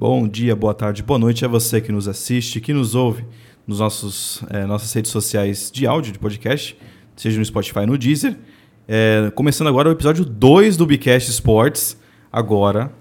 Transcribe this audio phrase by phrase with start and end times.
[0.00, 3.24] Bom dia, boa tarde, boa noite a você que nos assiste, que nos ouve
[3.66, 6.78] nos nossos é, nossas redes sociais de áudio, de podcast,
[7.16, 8.36] seja no Spotify no Deezer.
[8.86, 11.98] É, começando agora o episódio 2 do Bicast Sports,
[12.30, 12.92] agora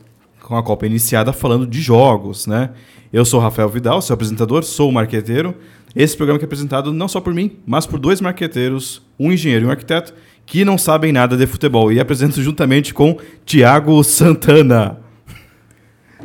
[0.42, 2.72] com a Copa iniciada falando de jogos, né?
[3.14, 5.54] Eu sou Rafael Vidal, seu apresentador, sou o marqueteiro.
[5.96, 9.66] Esse programa que é apresentado não só por mim, mas por dois marqueteiros, um engenheiro
[9.66, 10.16] e um arquiteto,
[10.48, 11.92] que não sabem nada de futebol.
[11.92, 15.06] E apresento juntamente com Tiago Santana.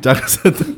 [0.02, 0.77] Tiago Santana.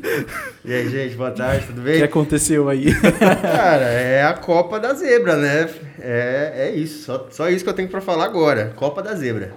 [0.63, 1.95] E aí, gente, boa tarde, tudo bem?
[1.95, 2.93] O que aconteceu aí?
[3.41, 5.67] Cara, é a Copa da Zebra, né?
[5.99, 8.71] É, é isso, só, só isso que eu tenho para falar agora.
[8.75, 9.51] Copa da Zebra.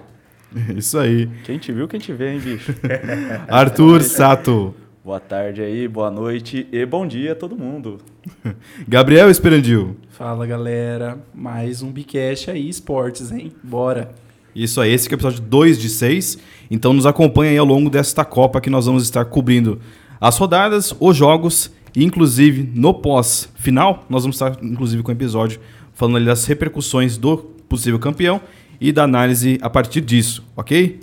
[0.75, 1.29] Isso aí.
[1.43, 2.73] Quem te viu, quem te vê, hein, bicho?
[3.47, 4.73] Arthur Sato.
[5.05, 7.99] Boa tarde aí, boa noite e bom dia a todo mundo.
[8.87, 9.97] Gabriel Esperandil.
[10.09, 13.51] Fala galera, mais um Bicast aí, esportes, hein?
[13.63, 14.11] Bora.
[14.55, 16.37] Isso aí, esse é o episódio 2 de 6.
[16.69, 19.79] Então nos acompanha aí ao longo desta Copa que nós vamos estar cobrindo
[20.19, 25.59] as rodadas, os jogos e inclusive no pós-final nós vamos estar inclusive com o episódio
[25.93, 28.41] falando ali das repercussões do possível campeão
[28.79, 30.99] e da análise a partir disso, ok?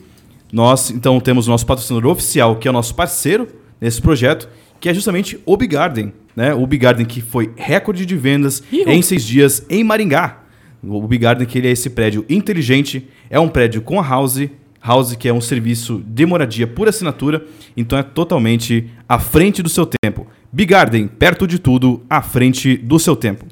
[0.52, 3.48] Nós então temos o nosso patrocinador oficial, que é o nosso parceiro
[3.80, 4.48] nesse projeto,
[4.80, 6.12] que é justamente o Big Garden.
[6.34, 6.54] Né?
[6.54, 8.88] O Big Garden que foi recorde de vendas Iu.
[8.88, 10.42] em seis dias em Maringá.
[10.82, 14.48] O Big Garden que ele é esse prédio inteligente, é um prédio com a House,
[14.86, 17.44] House que é um serviço de moradia por assinatura,
[17.76, 20.26] então é totalmente à frente do seu tempo.
[20.52, 23.44] Big Garden, perto de tudo, à frente do seu tempo.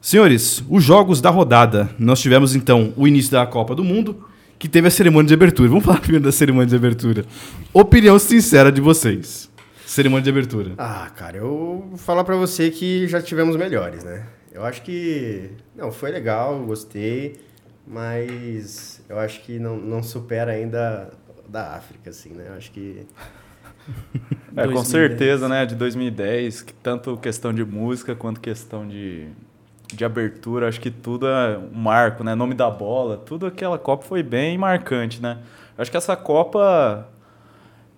[0.00, 1.88] Senhores, os jogos da rodada.
[1.98, 4.26] Nós tivemos então o início da Copa do Mundo,
[4.58, 5.68] que teve a cerimônia de abertura.
[5.68, 7.24] Vamos falar primeiro da cerimônia de abertura.
[7.72, 9.48] Opinião sincera de vocês.
[9.86, 10.72] Cerimônia de abertura.
[10.76, 14.26] Ah, cara, eu vou falar para você que já tivemos melhores, né?
[14.52, 15.50] Eu acho que.
[15.76, 17.36] Não, foi legal, gostei,
[17.86, 21.10] mas eu acho que não, não supera ainda
[21.48, 22.46] da África, assim, né?
[22.48, 23.06] Eu acho que.
[24.56, 25.66] É, com certeza, né?
[25.66, 29.28] De 2010, tanto questão de música quanto questão de,
[29.92, 32.34] de abertura, acho que tudo é um marco, né?
[32.34, 35.38] Nome da bola, tudo aquela Copa foi bem marcante, né?
[35.76, 37.08] Acho que essa Copa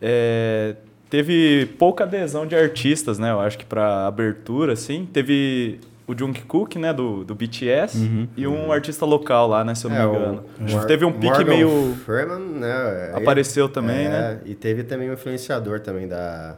[0.01, 0.77] é,
[1.11, 3.31] teve pouca adesão de artistas, né?
[3.31, 8.29] Eu acho que para abertura, assim, teve o Jungkook, né, do, do BTS, uhum.
[8.37, 10.45] e um artista local lá, né, se eu não é, me engano.
[10.61, 11.97] O, teve um pique Morgan meio...
[12.05, 13.13] Freeman, né?
[13.15, 14.41] Apareceu também, é, né?
[14.45, 16.57] E teve também um influenciador também da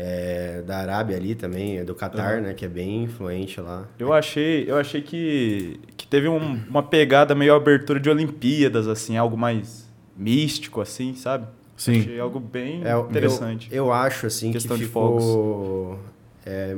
[0.00, 2.42] é, da Arábia ali também, do Catar, uhum.
[2.42, 2.54] né?
[2.54, 3.88] Que é bem influente lá.
[3.98, 9.16] Eu achei, eu achei que, que teve um, uma pegada meio abertura de Olimpíadas, assim,
[9.16, 11.48] algo mais místico, assim, sabe?
[11.76, 11.98] Sim.
[11.98, 13.68] Achei algo bem é, interessante.
[13.72, 15.98] Eu, eu acho, assim, Questão que ficou...
[16.46, 16.76] É,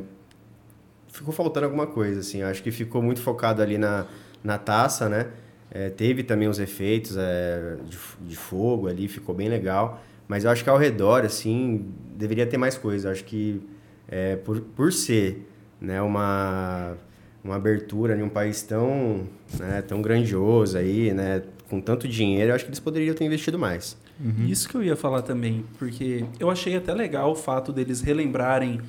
[1.20, 2.42] ficou faltando alguma coisa, assim.
[2.42, 4.06] Acho que ficou muito focado ali na,
[4.42, 5.28] na taça, né?
[5.70, 10.03] É, teve também os efeitos é, de, de fogo ali, ficou bem legal.
[10.26, 13.09] Mas eu acho que ao redor, assim, deveria ter mais coisa.
[13.09, 13.60] Eu acho que
[14.09, 15.47] é, por, por ser
[15.78, 16.97] né, uma,
[17.44, 19.28] uma abertura em um país tão,
[19.59, 23.59] né, tão grandioso aí, né, com tanto dinheiro, eu acho que eles poderiam ter investido
[23.59, 23.97] mais.
[24.19, 24.47] Uhum.
[24.47, 28.80] Isso que eu ia falar também, porque eu achei até legal o fato deles relembrarem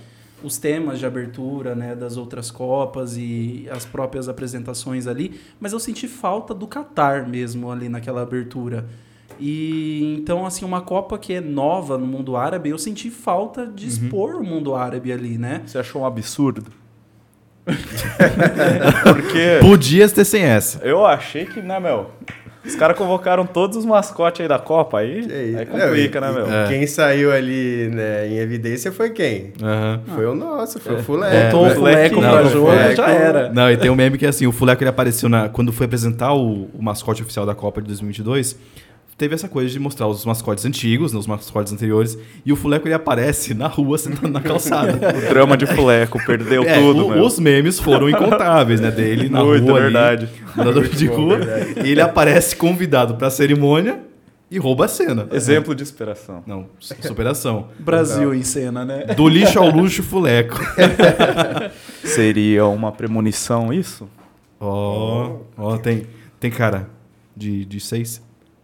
[0.43, 5.79] os temas de abertura né, das outras Copas e as próprias apresentações ali, mas eu
[5.79, 8.85] senti falta do Qatar mesmo ali naquela abertura.
[9.39, 13.85] E então, assim, uma Copa que é nova no mundo árabe, eu senti falta de
[13.85, 13.89] uhum.
[13.89, 15.63] expor o mundo árabe ali, né?
[15.65, 16.63] Você achou um absurdo?
[19.03, 19.59] Porque.
[19.61, 20.79] Podia ter sem essa.
[20.83, 22.11] Eu achei que, né, Mel?
[22.63, 26.51] Os caras convocaram todos os mascotes aí da Copa, aí, aí, aí complica, né, meu?
[26.51, 26.67] É.
[26.67, 29.53] Quem saiu ali né, em evidência foi quem?
[29.61, 30.15] Uhum.
[30.15, 30.99] Foi o nosso, foi é.
[30.99, 31.35] o Fuleco.
[31.35, 33.49] É, Botou o Fuleco pra jogo, já era.
[33.51, 35.87] Não, e tem um meme que é assim, o Fuleco ele apareceu na, quando foi
[35.87, 38.55] apresentar o, o mascote oficial da Copa de 2022,
[39.21, 42.87] teve essa coisa de mostrar os mascotes antigos, né, os mascotes anteriores, e o Fuleco
[42.87, 44.93] ele aparece na rua sentado na calçada.
[44.93, 49.43] o drama de Fuleco, perdeu é, tudo, o, Os memes foram incontáveis, né, dele na
[49.43, 50.27] Muito, rua verdade.
[50.57, 51.87] Ali, de rua, verdade.
[51.87, 53.99] e ele aparece convidado para a cerimônia
[54.49, 55.27] e rouba a cena.
[55.31, 56.41] Exemplo de inspiração.
[56.47, 57.67] Não, superação.
[57.77, 59.05] Brasil em cena, né?
[59.15, 60.59] Do lixo ao luxo, Fuleco.
[62.03, 64.09] Seria uma premonição isso?
[64.59, 66.07] Ó, oh, oh, tem,
[66.39, 66.89] tem cara
[67.37, 68.19] de, de seis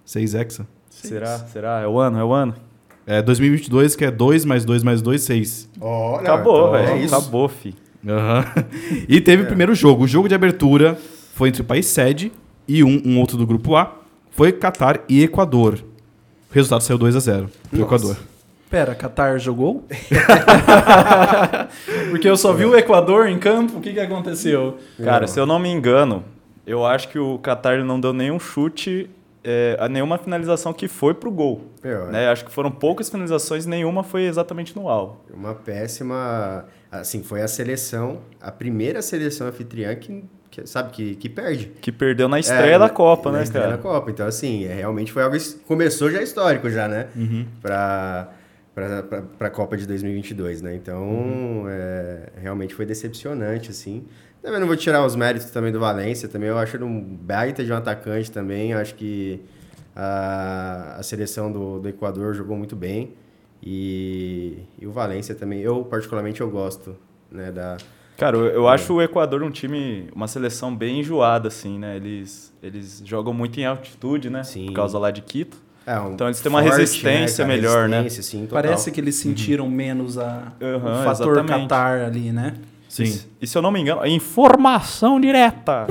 [0.08, 0.66] 6 hexa.
[0.90, 1.38] Será?
[1.40, 1.82] Será?
[1.82, 2.18] É o ano?
[2.18, 2.56] É o ano?
[3.06, 5.70] É 2022, que é 2 mais 2 mais 2, 6.
[5.82, 7.04] Oh, Acabou, velho.
[7.04, 7.76] É Acabou, fi.
[8.02, 8.64] Uhum.
[9.10, 9.44] E teve é.
[9.44, 10.06] o primeiro jogo.
[10.06, 10.98] O jogo de abertura
[11.34, 12.32] foi entre o país sede
[12.66, 13.98] e um, um outro do grupo A.
[14.32, 15.84] Foi Catar e Equador.
[16.50, 18.16] O resultado saiu 2 a 0 pro Equador.
[18.70, 19.86] Pera, Qatar jogou?
[22.12, 24.78] Porque eu só vi o Equador em campo, o que, que aconteceu?
[25.04, 26.24] Cara, se eu não me engano,
[26.66, 29.10] eu acho que o Qatar não deu nenhum chute
[29.44, 31.62] é, nenhuma finalização que foi pro gol.
[31.84, 32.30] Meu, né?
[32.30, 35.18] Acho que foram poucas finalizações, nenhuma foi exatamente no alvo.
[35.34, 36.66] Uma péssima.
[36.92, 41.72] Assim, foi a seleção, a primeira seleção anfitriã que, que sabe, que, que perde.
[41.82, 43.78] Que perdeu na estreia é, da Copa, na né, estreia cara?
[43.78, 44.10] da Copa.
[44.10, 45.36] Então, assim, é, realmente foi algo.
[45.68, 47.08] Começou já histórico, já, né?
[47.16, 47.46] Uhum.
[47.62, 48.32] Pra
[49.38, 50.76] para a Copa de 2022, né?
[50.76, 51.66] Então, uhum.
[51.68, 54.06] é, realmente foi decepcionante, assim.
[54.42, 57.64] Também não vou tirar os méritos também do Valência, também eu acho ele um baita
[57.64, 59.42] de um atacante também, eu acho que
[59.96, 63.14] a, a seleção do, do Equador jogou muito bem
[63.62, 66.96] e, e o Valência também, eu particularmente eu gosto,
[67.32, 67.78] né, da...
[68.16, 68.74] Cara, eu, eu é.
[68.74, 71.98] acho o Equador um time, uma seleção bem enjoada, assim, né?
[71.98, 74.44] Eles, eles jogam muito em altitude, né?
[74.44, 74.66] Sim.
[74.66, 75.56] Por causa lá de Quito.
[75.86, 78.46] É, um então eles têm uma forte, resistência né, melhor, resistência, né?
[78.46, 81.64] Sim, Parece que eles sentiram menos a, uhum, o fator exatamente.
[81.64, 82.56] Qatar ali, né?
[83.06, 83.28] Sim.
[83.40, 85.88] E, e, se eu não me engano, informação direta.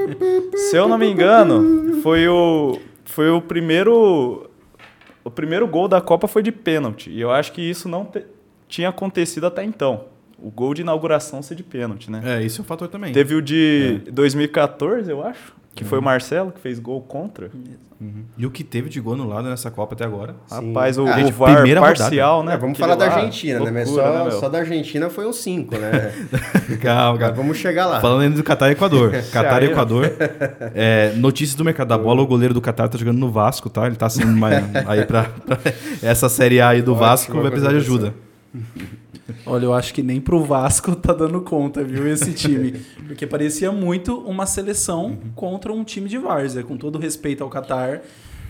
[0.70, 4.48] se eu não me engano, foi o foi o primeiro
[5.24, 7.10] o primeiro gol da Copa foi de pênalti.
[7.10, 8.24] E eu acho que isso não te,
[8.66, 10.04] tinha acontecido até então.
[10.40, 12.22] O gol de inauguração ser de pênalti, né?
[12.24, 13.12] É, isso é um fator também.
[13.12, 14.10] Teve o de é.
[14.10, 15.88] 2014, eu acho, que uhum.
[15.88, 17.50] foi o Marcelo que fez gol contra.
[18.00, 18.24] Uhum.
[18.36, 20.36] E o que teve de gol no lado nessa Copa até agora?
[20.46, 20.68] Sim.
[20.68, 22.50] Rapaz, o, ah, o VAR primeira parcial, rodada.
[22.50, 22.54] né?
[22.54, 23.80] É, vamos falar da Argentina, loucura, né?
[23.80, 26.12] Mas só, né, só da Argentina foi um 5, né?
[26.80, 27.34] calma, calma.
[27.34, 28.00] vamos chegar lá.
[28.00, 29.10] Falando ainda do Qatar e Equador.
[29.32, 30.12] Qatar e Equador.
[30.74, 33.86] É, notícias do mercado da bola, o goleiro do Qatar tá jogando no Vasco, tá?
[33.88, 35.58] Ele tá sendo mais, aí pra, pra,
[36.00, 38.14] essa Série A aí do Ótimo, Vasco vai precisar de ajuda.
[39.44, 42.72] Olha, eu acho que nem pro Vasco tá dando conta, viu, esse time.
[43.06, 45.30] Porque parecia muito uma seleção uhum.
[45.34, 48.02] contra um time de várzea, com todo respeito ao Qatar,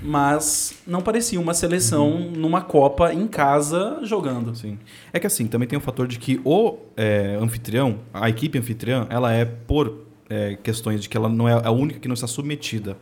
[0.03, 2.31] mas não parecia uma seleção uhum.
[2.33, 4.55] numa Copa em casa jogando.
[4.55, 4.79] Sim.
[5.13, 9.07] É que assim, também tem o fator de que o é, anfitrião, a equipe anfitriã,
[9.11, 12.27] ela é por é, questões de que ela não é a única que não está
[12.27, 12.97] submetida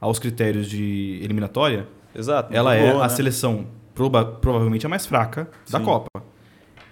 [0.00, 1.86] aos critérios de eliminatória.
[2.14, 2.52] Exato.
[2.54, 3.14] Ela é boa, a né?
[3.14, 5.72] seleção proba provavelmente a mais fraca Sim.
[5.72, 6.31] da Copa.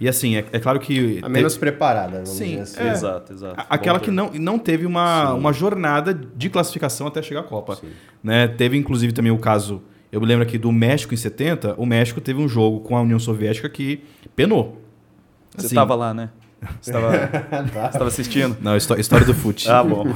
[0.01, 1.21] E assim, é, é claro que.
[1.23, 1.61] A menos te...
[1.61, 2.81] preparada, vamos Sim, dizer assim.
[2.81, 3.67] É, exato, exato.
[3.69, 7.79] Aquela que não, não teve uma, uma jornada de classificação até chegar à Copa.
[8.23, 8.49] Né?
[8.49, 9.83] Teve, inclusive, também o caso.
[10.11, 11.75] Eu me lembro aqui do México em 70.
[11.77, 14.03] O México teve um jogo com a União Soviética que
[14.35, 14.81] penou.
[15.57, 16.31] Você estava assim, lá, né?
[16.81, 18.57] Você estava assistindo?
[18.61, 19.71] Não, história do fute.
[19.71, 20.05] ah, bom.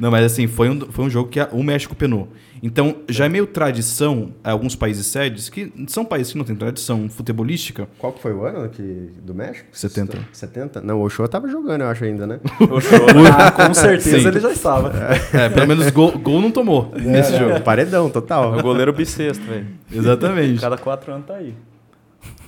[0.00, 2.26] Não, mas assim, foi um, foi um jogo que a, o México penou.
[2.62, 7.06] Então, já é meio tradição, alguns países sedes, que são países que não têm tradição
[7.10, 7.86] futebolística.
[7.98, 9.68] Qual que foi o ano que, do México?
[9.70, 10.18] 70.
[10.32, 10.80] 70?
[10.80, 12.40] Não, o Ochoa tava jogando, eu acho ainda, né?
[12.60, 14.28] Ochoa, ah, com certeza Sim.
[14.28, 14.90] ele já estava.
[15.34, 17.60] É, pelo menos gol, gol não tomou é, nesse jogo.
[17.60, 18.54] Paredão, total.
[18.54, 19.66] É o goleiro bissexto, velho.
[19.92, 20.62] Exatamente.
[20.62, 21.54] Cada quatro anos tá aí.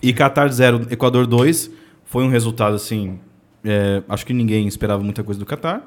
[0.02, 1.70] E Qatar 0, Equador 2,
[2.06, 3.20] foi um resultado assim...
[3.62, 5.82] É, acho que ninguém esperava muita coisa do Qatar.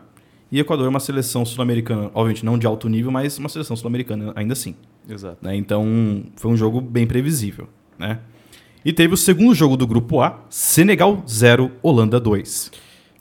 [0.55, 4.31] E Equador é uma seleção sul-americana, obviamente não de alto nível, mas uma seleção sul-americana
[4.37, 4.73] ainda assim.
[5.05, 5.39] Exato.
[5.41, 5.53] Né?
[5.57, 7.67] Então foi um jogo bem previsível.
[7.99, 8.19] Né?
[8.85, 12.71] E teve o segundo jogo do grupo A, Senegal 0, Holanda 2.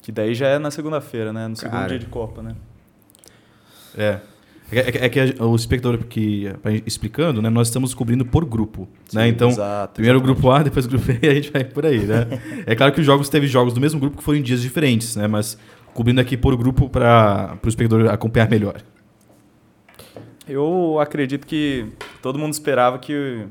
[0.01, 1.49] Que daí já é na segunda-feira, né?
[1.49, 1.89] No segundo Cara.
[1.89, 2.55] dia de Copa, né?
[3.99, 4.21] É.
[4.71, 6.49] É, é, é que o espectador que
[6.87, 8.89] explicando, né, nós estamos cobrindo por grupo, né?
[9.07, 9.29] Sim, né?
[9.29, 11.99] Então, exato, primeiro o grupo A, depois o grupo B, a gente vai por aí,
[11.99, 12.29] né?
[12.65, 15.17] é claro que os jogos teve jogos do mesmo grupo que foram em dias diferentes,
[15.17, 15.27] né?
[15.27, 15.59] Mas
[15.95, 18.83] cobrindo aqui por grupo para o espectador acompanhar melhor.
[20.47, 21.87] Eu acredito que
[22.21, 23.47] todo mundo esperava que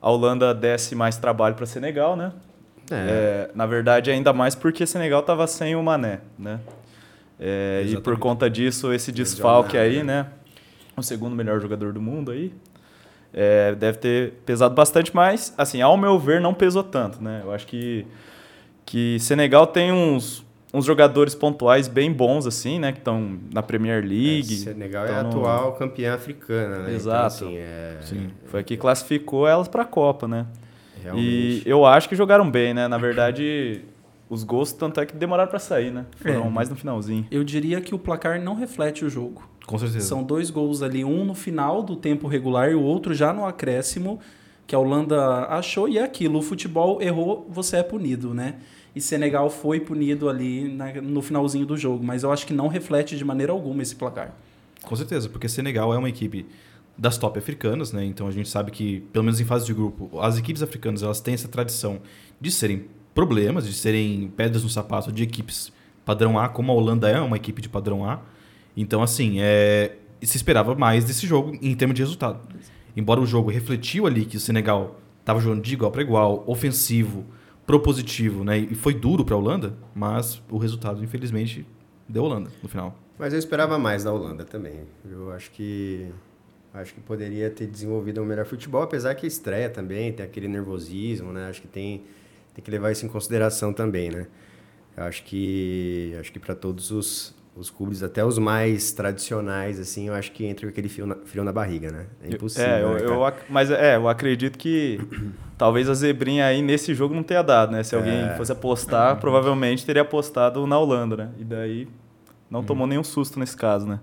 [0.00, 2.32] a Holanda desse mais trabalho para Senegal, né?
[2.90, 2.94] É.
[2.94, 6.60] É, na verdade, ainda mais porque Senegal estava sem o Mané, né?
[7.38, 10.26] É, e por conta disso, esse desfalque aí, né?
[10.96, 12.52] O segundo melhor jogador do mundo aí.
[13.32, 17.40] É, deve ter pesado bastante, mas, assim, ao meu ver, não pesou tanto, né?
[17.42, 18.06] Eu acho que,
[18.86, 20.43] que Senegal tem uns,
[20.74, 22.90] uns jogadores pontuais bem bons, assim, né?
[22.90, 24.54] Que estão na Premier League.
[24.54, 26.82] É, Senegal é a atual campeã africana, né?
[26.82, 27.36] Então, Exato.
[27.36, 27.98] Então, assim, é...
[28.02, 28.30] Sim.
[28.46, 30.46] Foi que classificou elas para a Copa, né?
[31.00, 31.24] Realmente.
[31.24, 32.88] E eu acho que jogaram bem, né?
[32.88, 33.82] Na verdade,
[34.28, 36.06] os gols, tanto é que demoraram para sair, né?
[36.16, 36.50] Foram é.
[36.50, 37.24] mais no finalzinho.
[37.30, 39.48] Eu diria que o placar não reflete o jogo.
[39.64, 40.04] Com certeza.
[40.06, 43.46] São dois gols ali, um no final do tempo regular e o outro já no
[43.46, 44.18] acréscimo,
[44.66, 48.56] que a Holanda achou, e é aquilo, o futebol errou, você é punido, né?
[48.94, 52.04] E Senegal foi punido ali na, no finalzinho do jogo.
[52.04, 54.34] Mas eu acho que não reflete de maneira alguma esse placar.
[54.82, 56.46] Com certeza, porque Senegal é uma equipe
[56.96, 58.04] das top africanas, né?
[58.04, 61.20] Então a gente sabe que, pelo menos em fase de grupo, as equipes africanas elas
[61.20, 62.00] têm essa tradição
[62.40, 65.72] de serem problemas, de serem pedras no sapato de equipes
[66.04, 68.20] padrão A, como a Holanda é uma equipe de padrão A.
[68.76, 72.40] Então, assim, é, se esperava mais desse jogo em termos de resultado.
[72.96, 77.24] Embora o jogo refletiu ali que o Senegal estava jogando de igual para igual, ofensivo,
[77.66, 78.58] propositivo, né?
[78.58, 81.66] E foi duro para a Holanda, mas o resultado, infelizmente,
[82.08, 82.98] deu Holanda no final.
[83.18, 84.80] Mas eu esperava mais da Holanda também.
[85.04, 86.10] Eu acho que
[86.72, 91.32] acho que poderia ter desenvolvido um melhor futebol, apesar que estreia também, tem aquele nervosismo,
[91.32, 91.48] né?
[91.48, 92.02] Acho que tem,
[92.52, 94.26] tem que levar isso em consideração também, né?
[94.96, 100.08] Eu acho que acho que para todos os, os clubes, até os mais tradicionais, assim,
[100.08, 102.06] eu acho que entra aquele frio na, frio na barriga, né?
[102.22, 102.68] É impossível.
[102.68, 104.98] É, eu, né, eu, mas é, eu acredito que
[105.56, 107.82] talvez a zebrinha aí nesse jogo não tenha dado, né?
[107.82, 108.36] Se alguém é.
[108.36, 111.30] fosse apostar, provavelmente teria apostado na Holanda, né?
[111.38, 111.88] E daí
[112.50, 112.64] não hum.
[112.64, 114.00] tomou nenhum susto nesse caso, né?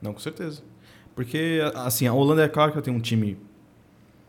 [0.00, 0.62] Não, com certeza.
[1.14, 3.36] Porque, assim, a Holanda é claro que tem um time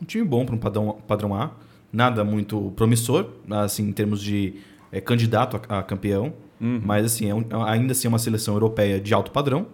[0.02, 1.52] um time bom para um padrão, padrão A,
[1.92, 4.54] nada muito promissor, assim, em termos de
[4.90, 6.80] é, candidato a, a campeão, uhum.
[6.84, 9.66] mas assim, é um, ainda assim é uma seleção europeia de alto padrão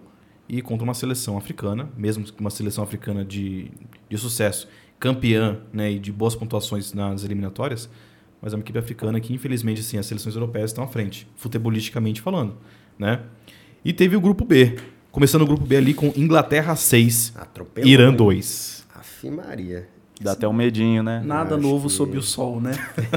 [0.47, 3.71] e contra uma seleção africana, mesmo que uma seleção africana de,
[4.09, 4.67] de sucesso,
[4.99, 7.89] campeã né, e de boas pontuações nas eliminatórias,
[8.41, 12.19] mas é uma equipe africana que, infelizmente, assim, as seleções europeias estão à frente, futebolisticamente
[12.19, 12.57] falando.
[12.97, 13.21] Né?
[13.85, 14.75] E teve o grupo B,
[15.11, 18.85] Começando o grupo B ali com Inglaterra 6, Atropelou, Irã 2.
[18.93, 19.89] Afi Maria.
[20.19, 21.21] Dá até um medinho, né?
[21.23, 21.93] Nada novo que...
[21.93, 22.71] sob o sol, né?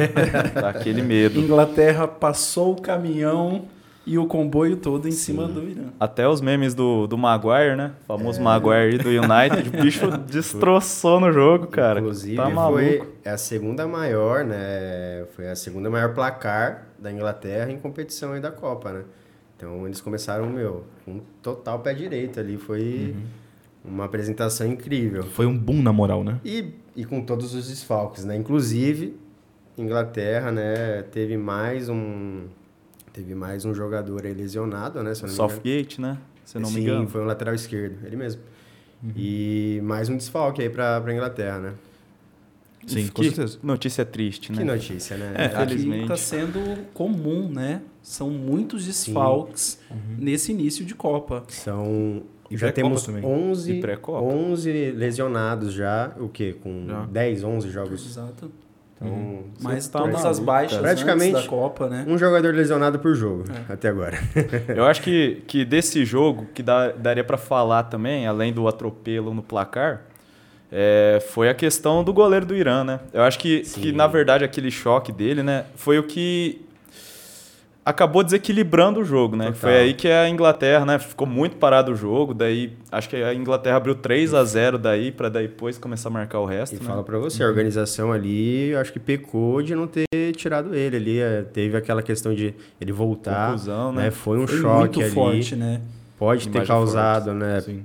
[0.55, 1.41] Dá aquele medo.
[1.41, 3.67] Inglaterra passou o caminhão
[4.07, 5.33] e o comboio todo em Sim.
[5.33, 5.85] cima do Irã.
[5.99, 7.93] Até os memes do, do Maguire, né?
[8.03, 8.43] O famoso é.
[8.43, 9.69] Maguire do United.
[9.69, 12.01] o bicho destroçou no jogo, cara.
[12.01, 15.25] Inclusive, tá foi a segunda maior, né?
[15.35, 19.03] Foi a segunda maior placar da Inglaterra em competição aí da Copa, né?
[19.57, 22.57] Então eles começaram, meu, com total pé direito ali.
[22.57, 23.23] Foi uhum.
[23.85, 25.25] Uma apresentação incrível.
[25.25, 26.41] Foi um boom na moral, né?
[26.45, 28.37] E, e com todos os desfalques, né?
[28.37, 29.17] Inclusive,
[29.77, 32.47] Inglaterra, né, teve mais um.
[33.13, 35.15] Teve mais um jogador aí lesionado, né?
[35.15, 36.19] Southgate, né?
[36.45, 37.09] Se não Sim, me engano.
[37.09, 38.41] foi um lateral esquerdo, ele mesmo.
[39.03, 39.13] Uhum.
[39.17, 41.75] E mais um desfalque aí pra, pra Inglaterra, né?
[42.87, 43.59] Sim, com certeza.
[43.63, 44.59] Notícia triste, né?
[44.59, 45.35] Que notícia, né?
[45.37, 46.03] É, Felizmente.
[46.03, 47.83] está sendo comum, né?
[48.03, 50.17] São muitos desfalques uhum.
[50.19, 51.45] nesse início de Copa.
[51.49, 52.23] São
[52.55, 53.81] e já temos 11,
[54.25, 56.57] 11 lesionados já, o quê?
[56.63, 57.05] Com já.
[57.07, 58.07] 10, 11 jogos.
[58.07, 58.51] Exato.
[58.97, 59.45] Então, uhum.
[59.61, 62.05] Mas todas as baixas praticamente da Copa, né?
[62.07, 63.73] Um jogador lesionado por jogo é.
[63.73, 64.19] até agora.
[64.69, 69.35] Eu acho que, que desse jogo que dá, daria para falar também, além do atropelo
[69.35, 70.03] no placar,
[70.71, 73.01] é, foi a questão do goleiro do Irã, né?
[73.13, 76.65] Eu acho que, que, na verdade, aquele choque dele, né, foi o que
[77.85, 79.47] acabou desequilibrando o jogo, né?
[79.47, 79.61] Total.
[79.61, 83.35] Foi aí que a Inglaterra, né, ficou muito parado o jogo, daí acho que a
[83.35, 86.85] Inglaterra abriu 3 a 0 daí para depois começar a marcar o resto, E né?
[86.87, 91.19] fala para você, a organização ali, acho que pecou de não ter tirado ele ali,
[91.19, 94.05] é, teve aquela questão de ele voltar, Conclusão, né?
[94.05, 94.11] né?
[94.11, 95.11] Foi um foi choque muito ali.
[95.11, 95.81] forte, né?
[96.19, 97.39] Pode ter causado, forte.
[97.39, 97.61] né?
[97.61, 97.85] Sim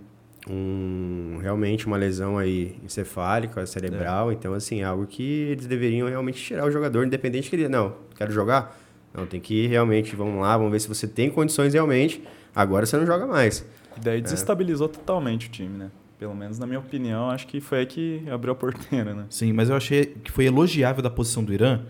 [0.49, 4.31] um, realmente uma lesão aí encefálica, cerebral.
[4.31, 4.33] É.
[4.33, 7.67] Então, assim, é algo que eles deveriam realmente tirar o jogador, independente que ele...
[7.67, 8.77] Não, quero jogar?
[9.13, 12.23] Não, tem que ir realmente, vamos lá, vamos ver se você tem condições realmente.
[12.55, 13.65] Agora você não joga mais.
[13.95, 14.21] E daí é.
[14.21, 15.91] desestabilizou totalmente o time, né?
[16.19, 19.25] Pelo menos na minha opinião, acho que foi aí que abriu a porteira, né?
[19.29, 21.81] Sim, mas eu achei que foi elogiável da posição do Irã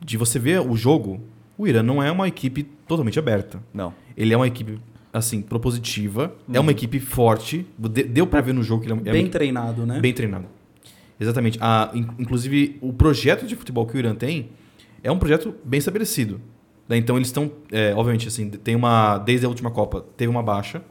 [0.00, 1.20] de você ver o jogo.
[1.56, 3.60] O Irã não é uma equipe totalmente aberta.
[3.72, 3.92] Não.
[4.16, 4.80] Ele é uma equipe
[5.12, 6.34] assim, propositiva.
[6.48, 6.54] Uhum.
[6.54, 7.66] É uma equipe forte.
[7.78, 10.00] Deu para ver no jogo que ele é bem treinado, né?
[10.00, 10.46] Bem treinado.
[11.20, 11.58] Exatamente.
[11.60, 14.50] A, inclusive, o projeto de futebol que o Irã tem
[15.02, 16.40] é um projeto bem estabelecido.
[16.88, 16.96] Né?
[16.96, 20.82] Então, eles estão, é, obviamente, assim, tem uma desde a última Copa teve uma baixa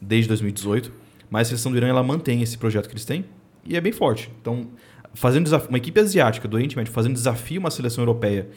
[0.00, 0.92] desde 2018,
[1.30, 3.24] mas a seleção do Irã ela mantém esse projeto que eles têm
[3.64, 4.30] e é bem forte.
[4.40, 4.68] Então,
[5.14, 8.48] fazendo desafio, uma equipe asiática do Oriente Médio fazendo desafio uma seleção europeia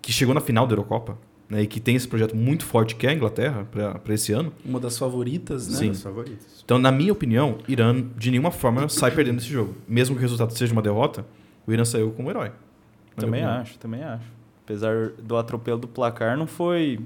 [0.00, 1.16] que chegou na final da Eurocopa,
[1.48, 4.52] né, e que tem esse projeto muito forte que é a Inglaterra para esse ano.
[4.64, 5.76] Uma das favoritas, né?
[5.76, 5.88] Sim.
[5.88, 6.62] Das favoritas.
[6.64, 9.76] Então, na minha opinião, Irã de nenhuma forma sai perdendo esse jogo.
[9.86, 11.26] Mesmo que o resultado seja uma derrota,
[11.66, 12.52] o Irã saiu como herói.
[13.16, 14.24] Também acho, também acho.
[14.64, 17.00] Apesar do atropelo do placar, não foi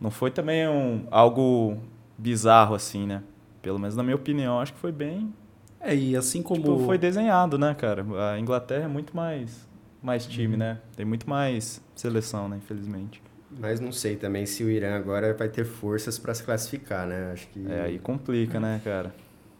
[0.00, 1.78] não foi também um, algo
[2.16, 3.22] bizarro assim, né?
[3.60, 5.32] Pelo menos na minha opinião, acho que foi bem
[5.80, 8.04] é, e assim como tipo, foi desenhado, né, cara?
[8.32, 9.66] A Inglaterra é muito mais
[10.02, 10.58] mais time, uhum.
[10.58, 10.78] né?
[10.96, 13.22] Tem muito mais seleção, né, infelizmente.
[13.50, 17.32] Mas não sei também se o Irã agora vai ter forças para se classificar, né?
[17.32, 17.70] Acho que.
[17.70, 19.14] É, aí complica, né, cara?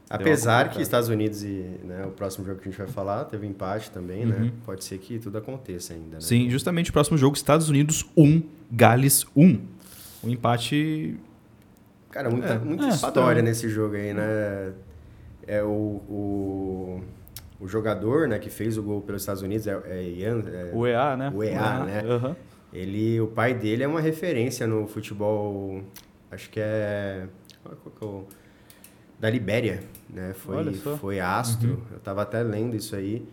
[0.08, 3.46] Apesar que Estados Unidos e né, o próximo jogo que a gente vai falar teve
[3.46, 4.36] empate também, né?
[4.36, 4.44] uhum.
[4.44, 4.52] né?
[4.64, 6.16] Pode ser que tudo aconteça ainda.
[6.16, 6.20] Né?
[6.20, 9.60] Sim, justamente o próximo jogo, Estados Unidos 1, Gales 1.
[10.24, 11.16] Um empate.
[12.10, 13.42] Cara, muita, é, muita é, história padrão.
[13.42, 14.72] nesse jogo aí, né?
[15.46, 17.02] É o, o,
[17.58, 20.42] o, jogador né, que fez o gol pelos Estados Unidos é, é Ian.
[20.46, 21.32] É, o EA, né?
[21.34, 22.02] O EA, né?
[22.04, 22.36] Uhum.
[22.72, 25.82] Ele, o pai dele é uma referência no futebol,
[26.30, 27.26] acho que é,
[27.62, 28.26] qual que é o,
[29.18, 29.82] da Libéria,
[30.12, 30.32] né?
[30.34, 31.70] Foi, foi astro.
[31.70, 31.82] Uhum.
[31.92, 33.26] Eu estava até lendo isso aí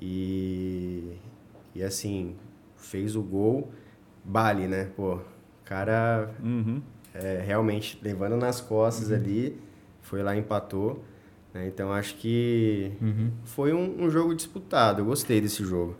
[0.00, 1.16] e
[1.74, 2.34] e assim
[2.76, 3.72] fez o gol,
[4.24, 4.88] Bali, né?
[4.96, 5.18] Pô,
[5.64, 6.82] cara, uhum.
[7.14, 9.16] é, realmente levando nas costas uhum.
[9.16, 9.60] ali,
[10.02, 11.04] foi lá empatou.
[11.54, 11.66] Né?
[11.68, 13.30] Então acho que uhum.
[13.44, 15.00] foi um, um, jogo disputado.
[15.02, 15.96] Eu gostei desse jogo.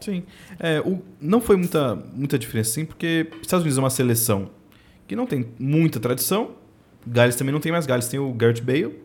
[0.00, 0.24] Sim.
[0.58, 4.50] É, o, não foi muita, muita diferença, sim, porque Estados Unidos é uma seleção
[5.06, 6.56] que não tem muita tradição.
[7.06, 8.98] Gales também não tem mais Gales, tem o Garrett Bale.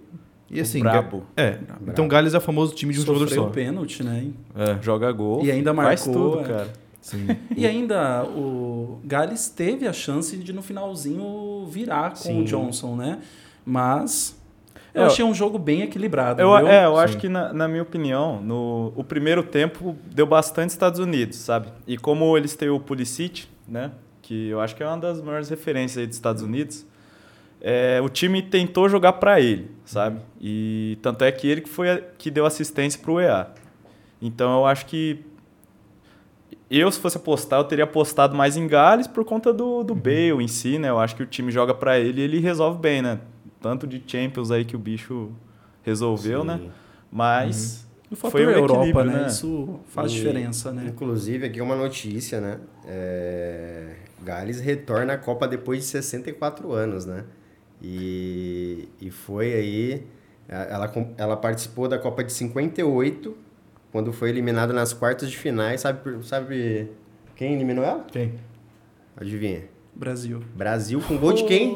[0.50, 1.24] E assim, brabo.
[1.36, 1.52] É.
[1.52, 1.86] Brabo.
[1.88, 3.50] Então Gales é o famoso time de um Sofreu jogador só.
[3.50, 4.28] pênalti, né?
[4.56, 4.82] É.
[4.82, 5.44] Joga gol.
[5.44, 5.90] E ainda marcou.
[5.90, 6.44] Faz tudo, é.
[6.44, 6.74] cara.
[7.02, 7.28] Sim.
[7.56, 12.42] E ainda o Gales teve a chance de no finalzinho virar com Sim.
[12.42, 13.20] o Johnson, né?
[13.64, 14.36] Mas
[14.96, 16.42] eu é, achei um jogo bem equilibrado.
[16.42, 17.02] Eu, é, eu Sim.
[17.04, 21.68] acho que, na, na, minha opinião, no, o primeiro tempo deu bastante Estados Unidos, sabe?
[21.86, 23.92] E como eles têm o Pulisic, né?
[24.22, 26.86] Que eu acho que é uma das maiores referências aí dos Estados Unidos.
[27.68, 30.22] É, o time tentou jogar para ele, sabe?
[30.40, 33.48] E tanto é que ele que foi a, que deu assistência para o EA.
[34.22, 35.26] Então eu acho que
[36.70, 40.00] eu, se fosse apostar, eu teria apostado mais em Gales por conta do, do uhum.
[40.00, 40.90] Bale em si, né?
[40.90, 43.20] Eu acho que o time joga para ele e ele resolve bem, né?
[43.60, 45.32] Tanto de Champions aí que o bicho
[45.82, 46.58] resolveu, né?
[46.58, 46.66] Sim.
[46.66, 46.72] né?
[47.12, 48.30] Mas uhum.
[48.30, 49.22] foi o Europa, né?
[49.22, 49.28] né?
[49.28, 50.86] Isso faz e, diferença, né?
[50.88, 52.60] Inclusive, aqui uma notícia, né?
[52.86, 53.96] É...
[54.22, 57.24] Gales retorna à Copa depois de 64 anos, né?
[57.88, 60.08] E, e foi aí...
[60.48, 63.36] Ela, ela participou da Copa de 58
[63.92, 66.92] quando foi eliminada nas quartas de finais, sabe, sabe
[67.36, 68.06] quem eliminou ela?
[68.12, 68.34] Quem?
[69.16, 69.64] Adivinha?
[69.96, 70.44] Brasil.
[70.54, 71.72] Brasil com gol de quem?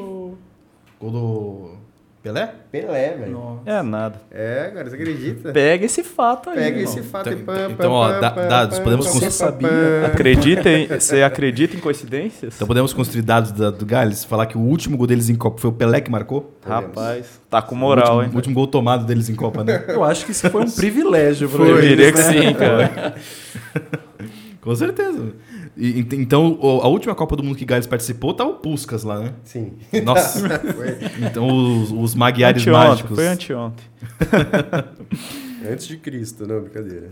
[1.00, 1.79] Gol do
[2.22, 2.50] Pelé?
[2.70, 3.62] Pelé, velho.
[3.66, 4.20] É nada.
[4.30, 5.54] É, cara, você acredita?
[5.54, 6.58] Pega esse fato aí.
[6.58, 9.32] Pega esse fato então, e pam, Então, ó, dados, podemos construir.
[9.32, 9.70] sabia.
[10.06, 12.56] Acredita em, você acredita em coincidências?
[12.56, 15.62] Então podemos construir dados da, do Gales, falar que o último gol deles em Copa
[15.62, 16.54] foi o Pelé que marcou?
[16.68, 18.30] Rapaz, tá com moral, o último, hein?
[18.34, 19.86] O último gol tomado deles em Copa, né?
[19.88, 23.16] Eu acho que isso foi um privilégio pra foi, Eu diria que sim, cara.
[24.62, 25.34] com certeza.
[25.78, 29.34] E, então, a última Copa do Mundo que Gales participou tá o Puskas lá, né?
[29.44, 29.74] Sim.
[30.04, 30.62] Nossa.
[31.22, 33.16] então, os, os Magyares mágicos.
[33.16, 33.86] Foi anteontem.
[35.70, 37.10] Antes de Cristo, não, brincadeira.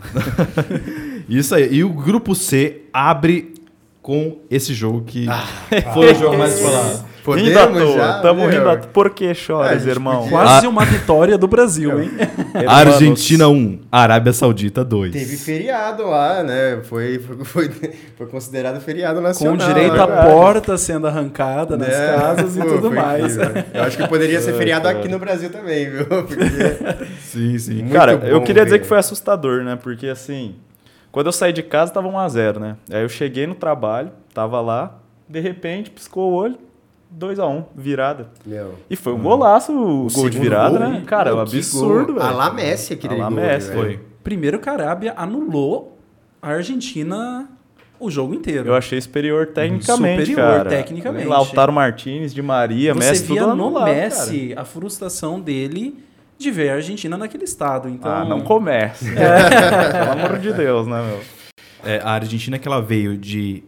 [1.28, 1.74] Isso aí.
[1.74, 3.54] E o grupo C abre
[4.00, 5.46] com esse jogo que ah,
[5.92, 7.06] foi o jogo mais falado.
[7.28, 7.96] Podemos rindo à toa.
[7.96, 8.50] Já, Tamo meu.
[8.50, 8.90] rindo à toa.
[8.90, 10.22] Por que choras, é, irmão?
[10.22, 10.30] Podia...
[10.30, 12.10] Quase uma vitória do Brasil, hein?
[12.66, 15.12] Argentina 1, Arábia Saudita 2.
[15.12, 16.80] Teve feriado lá, né?
[16.84, 17.70] Foi, foi,
[18.16, 19.58] foi considerado feriado nacional.
[19.58, 23.36] Com direito à porta sendo arrancada nas é, casas e tudo mais.
[23.36, 23.64] Incrível.
[23.74, 26.06] Eu acho que poderia ser feriado aqui no Brasil também, viu?
[26.08, 26.34] Porque...
[27.20, 27.88] sim, sim.
[27.88, 29.76] Cara, eu queria dizer que foi assustador, né?
[29.76, 30.54] Porque assim,
[31.12, 32.76] quando eu saí de casa tava 1x0, né?
[32.90, 36.58] Aí eu cheguei no trabalho, tava lá, de repente piscou o olho,
[37.16, 38.30] 2x1, virada.
[38.44, 38.74] Meu.
[38.88, 41.02] E foi um golaço o, o gol de virada, gol, né?
[41.06, 42.26] Cara, um absurdo, velho.
[42.26, 43.36] A lá Messi aquele a lá gol.
[43.36, 44.00] Messi, foi.
[44.22, 45.98] Primeiro que a Arábia anulou
[46.42, 47.48] a Argentina
[48.00, 48.68] o jogo inteiro.
[48.68, 50.68] Eu achei superior tecnicamente, superior cara.
[50.70, 51.26] tecnicamente.
[51.26, 54.62] Lautaro Martinez, de Maria, Você Messi, via tudo no Messi cara.
[54.62, 56.04] a frustração dele
[56.38, 57.88] de ver a Argentina naquele estado.
[57.88, 58.10] Então...
[58.10, 59.08] Ah, não comece.
[59.10, 59.90] É.
[59.90, 61.20] Pelo amor de Deus, né, meu?
[61.84, 63.64] É, a Argentina que ela veio de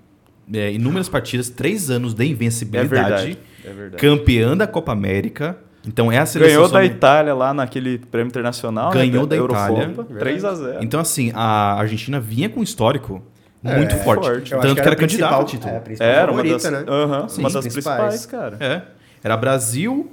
[0.53, 2.95] é, inúmeras partidas, três anos de invencibilidade.
[2.95, 3.97] É verdade, é verdade.
[4.01, 5.57] Campeã da Copa América.
[5.87, 6.57] Então é a seleção.
[6.57, 8.91] Ganhou da Itália lá naquele prêmio internacional.
[8.91, 9.31] Né, Ganhou né?
[9.31, 10.19] da Eurocopa, Itália.
[10.19, 13.23] 3 a 0 Então, assim, a Argentina vinha com um histórico
[13.65, 14.27] é, muito forte.
[14.27, 14.51] forte.
[14.51, 15.73] Tanto que era, era candidato ao título.
[15.99, 16.81] É, era uma das, né?
[16.81, 18.57] uh -huh, Sim, uma das principais, cara.
[18.61, 18.83] É.
[19.23, 20.11] Era Brasil,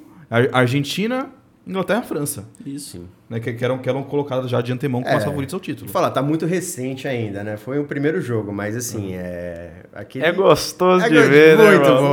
[0.51, 1.27] Argentina,
[1.67, 2.45] Inglaterra e França.
[2.65, 3.05] Isso.
[3.29, 5.59] Né, que, que, eram, que eram colocadas já de antemão como é, as favoritas ao
[5.59, 5.91] título.
[5.91, 7.57] Falar, tá muito recente ainda, né?
[7.57, 9.19] Foi o primeiro jogo, mas assim, uhum.
[9.21, 9.71] é.
[9.93, 10.25] Aquele...
[10.25, 11.71] É gostoso é de ver, né?
[11.71, 12.09] Muito bom,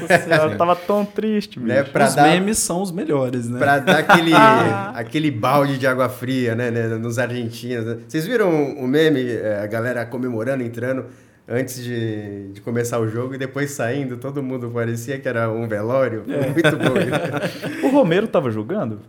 [0.00, 1.82] Nossa senhora, tava tão triste, né?
[1.82, 1.96] bicho.
[1.96, 2.04] Né?
[2.04, 3.58] os dar, memes são os melhores, né?
[3.58, 4.32] Pra dar aquele,
[4.94, 6.70] aquele balde de água fria, né?
[6.70, 7.84] né nos argentinos.
[7.84, 7.98] Né?
[8.08, 11.06] Vocês viram o meme, é, a galera comemorando, entrando
[11.48, 15.68] antes de, de começar o jogo e depois saindo, todo mundo parecia que era um
[15.68, 16.24] velório.
[16.28, 16.48] É.
[16.48, 17.86] Muito bom.
[17.86, 19.00] o Romero tava jogando?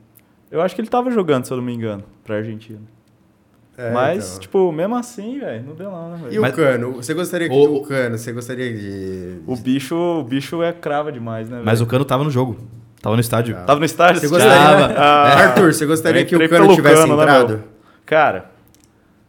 [0.52, 2.80] Eu acho que ele tava jogando, se eu não me engano, pra Argentina.
[3.78, 4.39] É, Mas, então.
[4.39, 6.34] tipo, mesmo assim, velho, não deu não, né, velho?
[6.34, 6.93] E Mas, o Cano?
[6.93, 9.39] Você gostaria que o, o Cano, você gostaria de...
[9.45, 12.58] O bicho, o bicho é crava demais, né, Mas o Cano tava no jogo.
[13.02, 13.56] Tava no estádio.
[13.67, 14.19] Tava no estádio?
[14.19, 14.97] Você gostaria...
[14.97, 17.58] Ah, Arthur, você gostaria que o Cano tivesse cano, entrado?
[17.58, 17.63] Né,
[18.04, 18.50] Cara,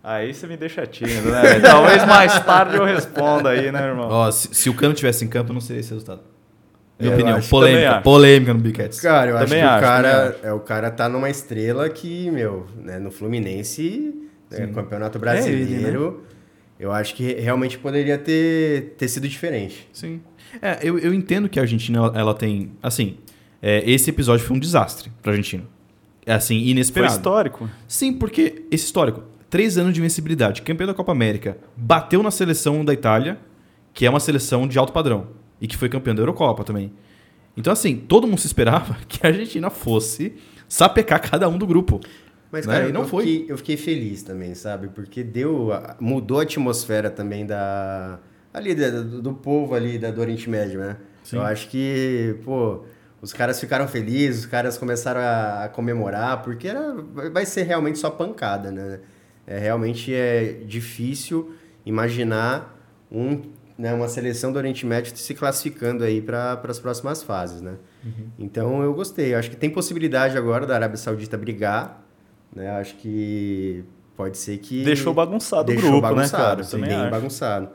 [0.03, 1.61] Aí você me deixa tímido, né?
[1.61, 4.09] Talvez mais tarde eu responda aí, né, irmão?
[4.09, 6.23] Ó, se, se, o Cano tivesse em campo, não seria esse resultado.
[6.99, 9.01] Minha opinião, polêmica, polêmica no Big Cats.
[9.01, 12.31] Cara, eu também acho que acho, o cara, é, o cara tá numa estrela que,
[12.31, 14.15] meu, né, no Fluminense,
[14.51, 16.15] né, Campeonato Brasileiro, é ele, né?
[16.81, 19.89] eu acho que realmente poderia ter, ter sido diferente.
[19.93, 20.21] Sim.
[20.61, 23.19] É, eu, eu entendo que a Argentina, ela, ela tem, assim,
[23.63, 25.65] é, esse episódio foi um desastre pra Argentina.
[26.27, 27.13] É, assim, inesperado.
[27.13, 27.71] Foi histórico?
[27.87, 32.85] Sim, porque esse histórico, três anos de invencibilidade, campeão da Copa América, bateu na seleção
[32.85, 33.39] da Itália,
[33.93, 35.29] que é uma seleção de alto padrão
[35.61, 36.93] e que foi campeão da Eurocopa também.
[37.57, 40.35] Então, assim, todo mundo se esperava que a Argentina fosse
[40.69, 42.01] sapecar cada um do grupo.
[42.51, 42.75] Mas, né?
[42.75, 43.25] cara, E não eu, foi.
[43.25, 44.89] Fiquei, eu fiquei feliz também, sabe?
[44.89, 45.71] Porque deu.
[46.01, 48.21] Mudou a atmosfera também da.
[48.55, 50.97] Ali, do, do povo ali da, do Oriente Médio, né?
[51.23, 51.37] Sim.
[51.37, 52.85] Eu acho que, pô,
[53.21, 56.95] os caras ficaram felizes, os caras começaram a, a comemorar, porque era,
[57.31, 59.01] vai ser realmente só pancada, né?
[59.49, 61.55] É, realmente é difícil
[61.87, 62.79] imaginar
[63.11, 63.41] um,
[63.79, 67.77] né, uma seleção do Oriente Médio se classificando aí para as próximas fases, né?
[68.39, 69.33] Então eu gostei.
[69.33, 72.05] Eu acho que tem possibilidade agora da Arábia Saudita brigar,
[72.55, 72.71] né?
[72.73, 73.83] Acho que
[74.15, 76.65] pode ser que Deixou bagunçado o deixou grupo, né, bagunçado, cara?
[76.65, 77.11] sim, Também bem acho.
[77.11, 77.69] bagunçado.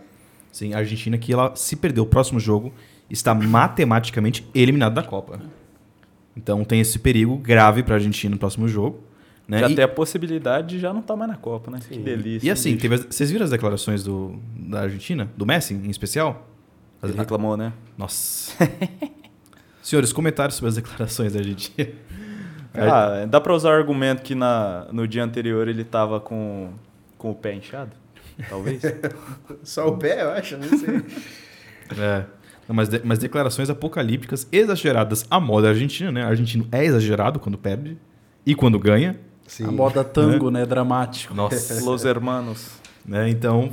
[0.51, 2.71] Sim, a Argentina que ela se perder o próximo jogo
[3.09, 5.39] está matematicamente eliminada da Copa.
[6.37, 9.03] Então tem esse perigo grave para a Argentina no próximo jogo.
[9.47, 9.59] Né?
[9.59, 11.79] Já e, tem a possibilidade de já não estar mais na Copa, né?
[11.87, 12.47] Que delícia.
[12.47, 15.29] e assim, teve as- vocês viram as declarações do, da Argentina?
[15.35, 16.47] Do Messi, em especial?
[17.01, 17.09] As-?
[17.09, 17.73] Ele reclamou, né?
[17.97, 18.53] Nossa.
[19.81, 21.89] Senhores, comentários sobre as declarações da Argentina.
[22.73, 26.71] Ah, dá pra usar o argumento que na, no dia anterior ele tava com,
[27.17, 27.91] com o pé inchado?
[28.49, 28.81] Talvez.
[29.61, 31.03] Só o pé, eu acho, não sei.
[32.01, 32.23] É.
[32.67, 36.23] Não, mas, de- mas declarações apocalípticas exageradas à moda argentina, né?
[36.25, 37.97] O argentino é exagerado quando perde
[38.45, 39.19] e quando ganha.
[39.47, 39.65] Sim.
[39.65, 40.65] A moda tango, né?
[40.65, 41.33] Dramático.
[41.33, 41.81] Nossa.
[41.83, 42.71] Los hermanos.
[43.05, 43.29] né?
[43.29, 43.71] Então,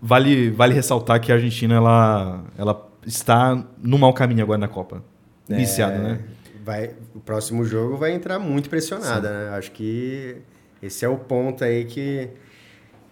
[0.00, 5.02] vale, vale ressaltar que a Argentina ela, ela está no mau caminho agora na Copa.
[5.48, 6.20] Iniciada, É, né?
[6.64, 9.56] Vai, o próximo jogo vai entrar muito pressionada, né?
[9.58, 10.36] Acho que
[10.80, 12.30] esse é o ponto aí que,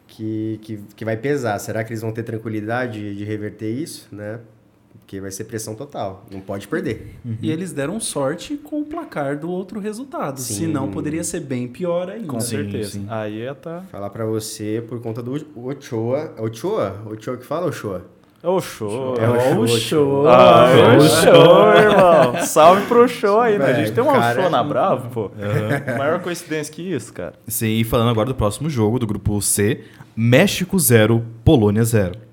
[0.07, 1.59] que, que, que vai pesar.
[1.59, 4.39] Será que eles vão ter tranquilidade de, de reverter isso, né?
[5.11, 6.25] Porque vai ser pressão total.
[6.31, 7.17] Não pode perder.
[7.43, 10.39] E eles deram sorte com o placar do outro resultado.
[10.39, 10.55] Sim.
[10.55, 12.29] Senão poderia ser bem pior ainda.
[12.29, 12.91] Com Sim, certeza.
[12.93, 13.07] sim.
[13.09, 13.83] Aí ia tá.
[13.91, 16.33] Falar pra você por conta do Ochoa.
[16.39, 17.03] Ochoa?
[17.11, 18.05] Ochoa que fala, Ochoa?
[18.41, 19.17] É o show.
[19.17, 20.29] É o show, o show.
[20.29, 22.43] Ah, Ah, o show, irmão.
[22.47, 23.65] Salve pro show aí, né?
[23.65, 25.31] A gente tem um cara, show na é- Bravo, pô.
[25.99, 27.35] Maior coincidência que isso, cara.
[27.49, 29.81] Sim, e falando agora do próximo jogo, do grupo C,
[30.15, 32.30] México 0, Polônia 0.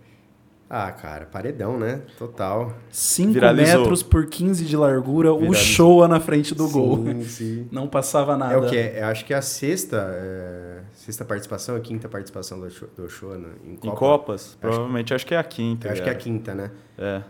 [0.70, 2.02] Ah, cara, paredão, né?
[2.20, 2.74] Total.
[2.92, 3.80] 5 Viralizou.
[3.80, 5.64] metros por 15 de largura, o Viralizou.
[5.66, 6.98] show na frente do gol.
[7.06, 7.68] Sim, sim.
[7.72, 8.54] Não passava nada.
[8.54, 8.76] É o que?
[8.76, 13.48] Eu acho que é a sexta, é, sexta participação, a quinta participação do Ochoa né?
[13.66, 13.88] em Copa.
[13.88, 15.88] Em Copas, provavelmente acho que é a quinta.
[15.88, 16.72] Eu acho que é a quinta, né?
[16.98, 17.22] É.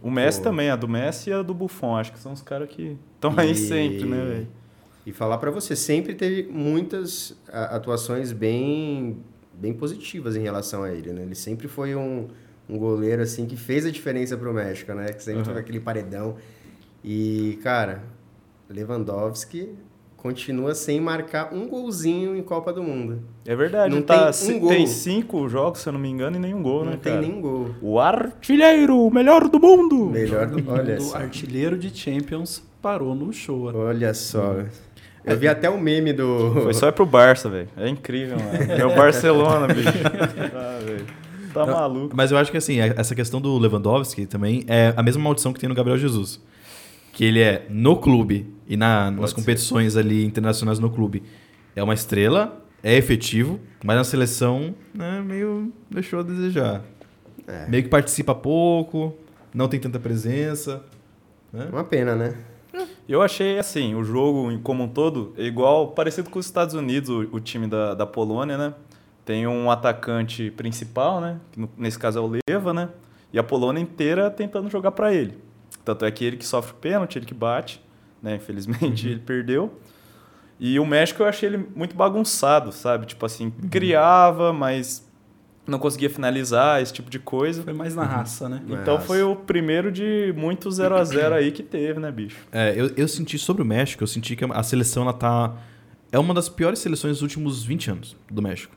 [0.00, 0.44] O Messi Pô.
[0.44, 1.96] também, a do Messi e a do Buffon.
[1.96, 4.48] Acho que são os caras que estão aí E- sempre, né, velho?
[5.04, 9.18] E falar pra você, sempre teve muitas atuações bem,
[9.52, 11.22] bem positivas em relação a ele, né?
[11.22, 12.26] Ele sempre foi um,
[12.68, 15.06] um goleiro, assim, que fez a diferença pro México, né?
[15.12, 16.36] Que sempre teve aquele paredão.
[17.04, 18.02] E, cara,
[18.68, 19.70] Lewandowski
[20.16, 23.20] continua sem marcar um golzinho em Copa do Mundo.
[23.46, 24.68] É verdade, Não tá, tem um gol.
[24.70, 27.24] tem cinco jogos, se eu não me engano, e nenhum gol, Não né, tem cara?
[27.24, 27.70] nem gol.
[27.80, 30.06] O artilheiro, o melhor do mundo!
[30.06, 30.68] Melhor do...
[30.68, 31.18] Olha do só.
[31.18, 33.72] artilheiro de Champions parou no show.
[33.72, 34.56] Olha só.
[35.24, 36.52] Eu vi até o meme do...
[36.62, 37.68] Foi só ir pro Barça, velho.
[37.76, 38.72] É incrível, mano.
[38.72, 39.88] É o Barcelona, bicho.
[40.54, 41.06] Ah, velho.
[41.64, 42.16] Tá maluco.
[42.16, 45.60] Mas eu acho que assim, essa questão do Lewandowski também é a mesma maldição que
[45.60, 46.40] tem no Gabriel Jesus.
[47.12, 49.36] Que ele é no clube e na, nas ser.
[49.36, 51.22] competições ali internacionais no clube.
[51.74, 56.82] É uma estrela, é efetivo, mas na seleção, né, meio deixou a desejar.
[57.46, 57.66] É.
[57.68, 59.14] Meio que participa pouco,
[59.54, 60.82] não tem tanta presença.
[61.52, 61.68] Né?
[61.72, 62.36] Uma pena, né?
[63.08, 67.08] Eu achei, assim, o jogo como um todo é igual, parecido com os Estados Unidos,
[67.08, 68.74] o, o time da, da Polônia, né?
[69.26, 71.40] Tem um atacante principal, né?
[71.50, 72.88] Que nesse caso é o Leva, né?
[73.32, 75.36] E a Polônia inteira tentando jogar pra ele.
[75.84, 77.82] Tanto é que ele que sofre pênalti, ele que bate,
[78.22, 78.36] né?
[78.40, 79.80] Infelizmente ele perdeu.
[80.60, 83.04] E o México eu achei ele muito bagunçado, sabe?
[83.04, 85.04] Tipo assim, criava, mas
[85.66, 87.64] não conseguia finalizar, esse tipo de coisa.
[87.64, 88.62] Foi mais na raça, né?
[88.68, 92.38] Então foi o primeiro de muito 0 a 0 aí que teve, né, bicho?
[92.52, 95.56] É, eu, eu senti sobre o México, eu senti que a seleção ela tá.
[96.12, 98.72] É uma das piores seleções dos últimos 20 anos do México.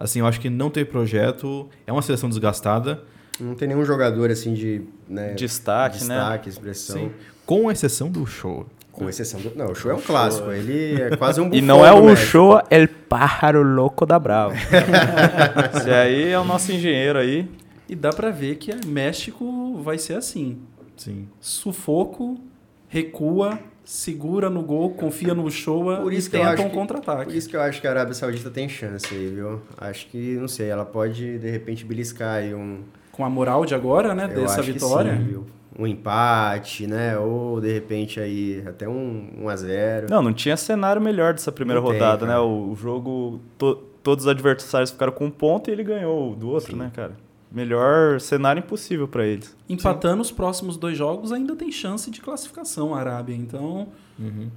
[0.00, 3.02] Assim, eu acho que não teve projeto, é uma seleção desgastada.
[3.38, 4.80] Não tem nenhum jogador, assim, de...
[5.06, 6.14] Né, Destaque, né?
[6.16, 6.96] destaque, expressão.
[6.96, 7.12] Sim.
[7.44, 8.66] Com exceção do show.
[8.90, 9.54] Com exceção do...
[9.54, 10.50] Não, o show é um clássico.
[10.50, 14.54] Ele é quase um E não é o show El Pájaro Louco da Brava.
[15.76, 17.46] Esse aí é o nosso engenheiro aí.
[17.86, 20.60] E dá pra ver que é México vai ser assim.
[20.96, 21.28] Sim.
[21.40, 22.40] Sufoco,
[22.88, 23.58] recua,
[23.90, 26.74] segura no gol, confia no show Por e isso que eu tenta acho um que-
[26.76, 27.24] contra-ataque.
[27.24, 29.60] Por isso que eu acho que a Arábia Saudita tem chance aí, viu?
[29.76, 32.82] Acho que, não sei, ela pode, de repente, beliscar aí um...
[33.10, 34.26] Com a moral de agora, né?
[34.32, 35.16] eu dessa acho que vitória.
[35.16, 35.44] sim, viu?
[35.76, 37.18] Um empate, né?
[37.18, 41.50] Ou, de repente, aí, até um 1 a 0 Não, não tinha cenário melhor dessa
[41.50, 42.38] primeira Não tem, rodada, né?
[42.38, 46.72] o jogo, to- todos os adversários ficaram com um ponto e ele ganhou do outro,
[46.72, 46.78] Sim.
[46.78, 47.12] né, cara?
[47.50, 49.56] Melhor cenário impossível para eles.
[49.68, 50.30] Empatando Sim.
[50.30, 53.34] os próximos dois jogos, ainda tem chance de classificação a Arábia.
[53.34, 54.48] Então, uhum.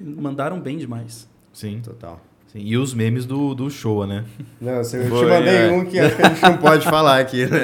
[0.00, 1.28] mandaram bem demais.
[1.52, 1.80] Sim.
[1.82, 2.20] Total.
[2.52, 4.24] Sim, e os memes do, do show, né?
[4.60, 5.70] Não, eu te mandei é.
[5.70, 7.60] um que a gente não pode falar aqui, né?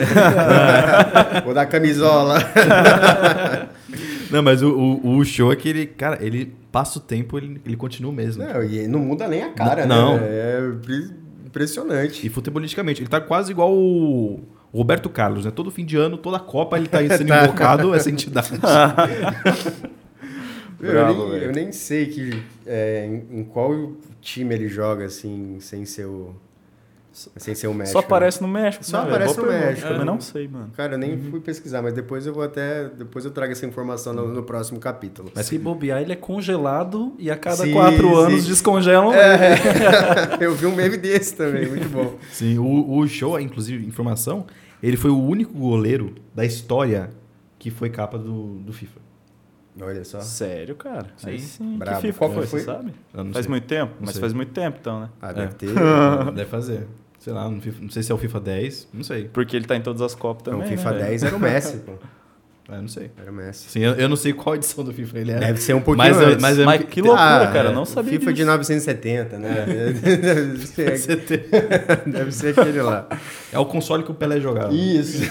[1.44, 2.38] Vou dar camisola.
[4.30, 7.60] Não, mas o, o, o, show é que ele, cara, ele passa o tempo, ele,
[7.64, 8.44] ele continua mesmo.
[8.44, 10.26] Não, e não muda nem a cara, não, né?
[10.26, 10.72] É
[11.56, 12.26] impressionante.
[12.26, 14.40] E futebolisticamente, ele tá quase igual o
[14.72, 15.50] Roberto Carlos, né?
[15.50, 17.44] Todo fim de ano, toda Copa ele tá sendo tá.
[17.44, 18.50] invocado essa entidade.
[20.78, 25.56] Bravo, eu, nem, eu, nem, sei que, é, em, em, qual time ele joga, assim,
[25.58, 26.34] sem ser o
[27.36, 27.98] sem ser o México.
[27.98, 28.84] Só aparece no México.
[28.84, 29.88] Só né, aparece no México.
[29.88, 30.70] Eu não sei, mano.
[30.76, 31.30] Cara, eu nem uhum.
[31.30, 32.90] fui pesquisar, mas depois eu vou até.
[32.90, 35.30] Depois eu trago essa informação no, no próximo capítulo.
[35.34, 38.14] Mas se bobear, ele é congelado e a cada sim, quatro sim.
[38.14, 39.56] anos descongelam é.
[40.40, 42.16] eu vi um meme desse também, muito bom.
[42.30, 44.46] Sim, o, o show, inclusive, informação,
[44.82, 47.10] ele foi o único goleiro da história
[47.58, 49.06] que foi capa do, do FIFA.
[49.80, 50.20] Olha só.
[50.20, 51.06] Sério, cara?
[51.16, 51.30] Sim.
[51.30, 51.76] Aí sim.
[51.76, 52.00] Bravo.
[52.00, 52.60] Que FIFA Qual foi, foi?
[52.60, 52.92] Você sabe?
[53.12, 53.48] Faz sei.
[53.48, 53.92] muito tempo?
[53.98, 54.20] Não Mas sei.
[54.20, 55.10] faz muito tempo, então, né?
[55.20, 55.54] Ah, deve é.
[55.54, 55.74] ter.
[56.34, 56.86] deve fazer.
[57.26, 57.60] Sei lá, não
[57.90, 59.24] sei se é o FIFA 10, não sei.
[59.24, 60.62] Porque ele tá em todas as Copas também.
[60.62, 60.98] o FIFA né?
[61.06, 61.92] 10 era o Messi, pô.
[62.68, 63.12] É, não sei.
[63.16, 63.68] Era o Messi.
[63.68, 65.40] Sim, eu, eu, não sei qual edição do FIFA ele era.
[65.40, 66.42] Deve ser um pouquinho mas, antes.
[66.42, 67.68] Mas, mas que loucura, ah, cara.
[67.68, 68.44] Eu não sabia FIFA disso.
[68.44, 69.66] de 970, né?
[70.76, 71.22] Deve ser,
[72.06, 73.08] deve ser aquele lá.
[73.52, 74.74] É o console que o Pelé jogava.
[74.74, 75.22] Isso.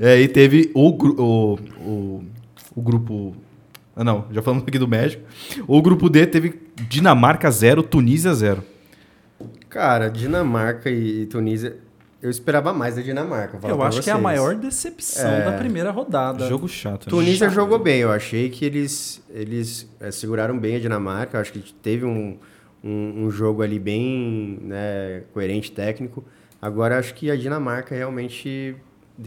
[0.00, 2.24] é, e teve o, o, o,
[2.74, 3.36] o grupo...
[3.94, 4.24] Ah, não.
[4.32, 5.22] Já falamos aqui do México.
[5.68, 8.71] O grupo D teve Dinamarca 0, Tunísia 0.
[9.72, 11.78] Cara, Dinamarca e Tunísia
[12.20, 13.58] eu esperava mais da Dinamarca.
[13.66, 15.44] Eu acho que é a maior decepção é...
[15.44, 16.46] da primeira rodada.
[16.46, 17.06] Jogo chato.
[17.06, 17.10] Né?
[17.10, 17.54] Tunísia chato.
[17.54, 18.00] jogou bem.
[18.00, 21.36] Eu achei que eles, eles é, seguraram bem a Dinamarca.
[21.36, 22.38] Eu acho que teve um,
[22.84, 26.22] um, um jogo ali bem né, coerente técnico.
[26.60, 28.76] Agora acho que a Dinamarca realmente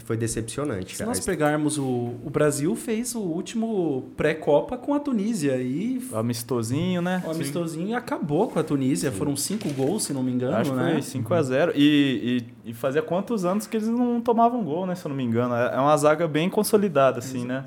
[0.03, 0.93] foi decepcionante.
[0.93, 1.09] Se cara.
[1.09, 7.01] nós pegarmos o, o Brasil fez o último pré-copa com a Tunísia e o amistosinho,
[7.01, 7.23] né?
[7.25, 7.93] O amistosinho Sim.
[7.93, 9.11] acabou com a Tunísia.
[9.11, 9.17] Sim.
[9.17, 10.93] Foram cinco gols, se não me engano, Acho né?
[10.93, 14.85] Foi 5 a 0 e, e, e, fazia quantos anos que eles não tomavam gol,
[14.85, 14.95] né?
[14.95, 17.47] Se eu não me engano, é uma zaga bem consolidada, assim, Exato.
[17.47, 17.65] né?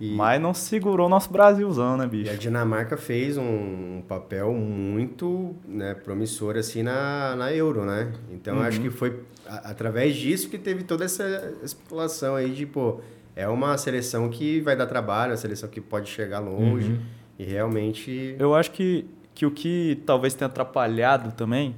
[0.00, 0.14] E...
[0.14, 2.30] Mas não segurou o nosso Brasilzão, né, bicho?
[2.30, 8.12] E a Dinamarca fez um papel muito né, promissor assim na, na Euro, né?
[8.30, 8.62] Então uhum.
[8.62, 13.00] acho que foi a, através disso que teve toda essa especulação aí de, pô,
[13.34, 16.90] é uma seleção que vai dar trabalho, uma seleção que pode chegar longe.
[16.90, 16.98] Uhum.
[17.38, 18.36] E realmente.
[18.38, 21.74] Eu acho que, que o que talvez tenha atrapalhado também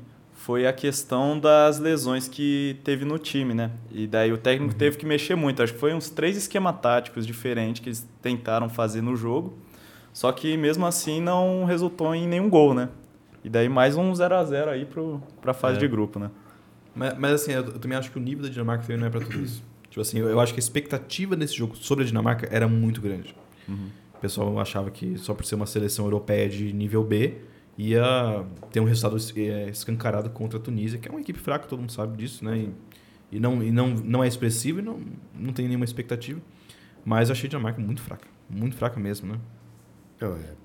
[0.50, 3.70] foi a questão das lesões que teve no time, né?
[3.92, 4.78] E daí o técnico uhum.
[4.78, 5.62] teve que mexer muito.
[5.62, 9.56] Acho que foi uns três esquema táticos diferentes que eles tentaram fazer no jogo.
[10.12, 12.88] Só que mesmo assim não resultou em nenhum gol, né?
[13.44, 14.84] E daí mais um 0 a 0 aí
[15.40, 15.78] para a fase é.
[15.78, 16.32] de grupo, né?
[16.96, 19.10] Mas, mas assim, eu, eu, também acho que o nível da Dinamarca também não é
[19.10, 19.62] para tudo isso.
[19.88, 23.00] Tipo assim, eu, eu, acho que a expectativa desse jogo sobre a Dinamarca era muito
[23.00, 23.36] grande.
[23.68, 23.86] Uhum.
[24.16, 27.36] O pessoal achava que só por ser uma seleção europeia de nível B,
[27.78, 31.80] ia ter um resultado é, escancarado contra a Tunísia, que é uma equipe fraca, todo
[31.80, 32.59] mundo sabe disso, né?
[32.59, 35.00] E, e, não, e não, não é expressivo e não,
[35.35, 36.40] não tem nenhuma expectativa.
[37.04, 38.28] Mas achei a Dinamarca muito fraca.
[38.48, 39.40] Muito fraca mesmo, né?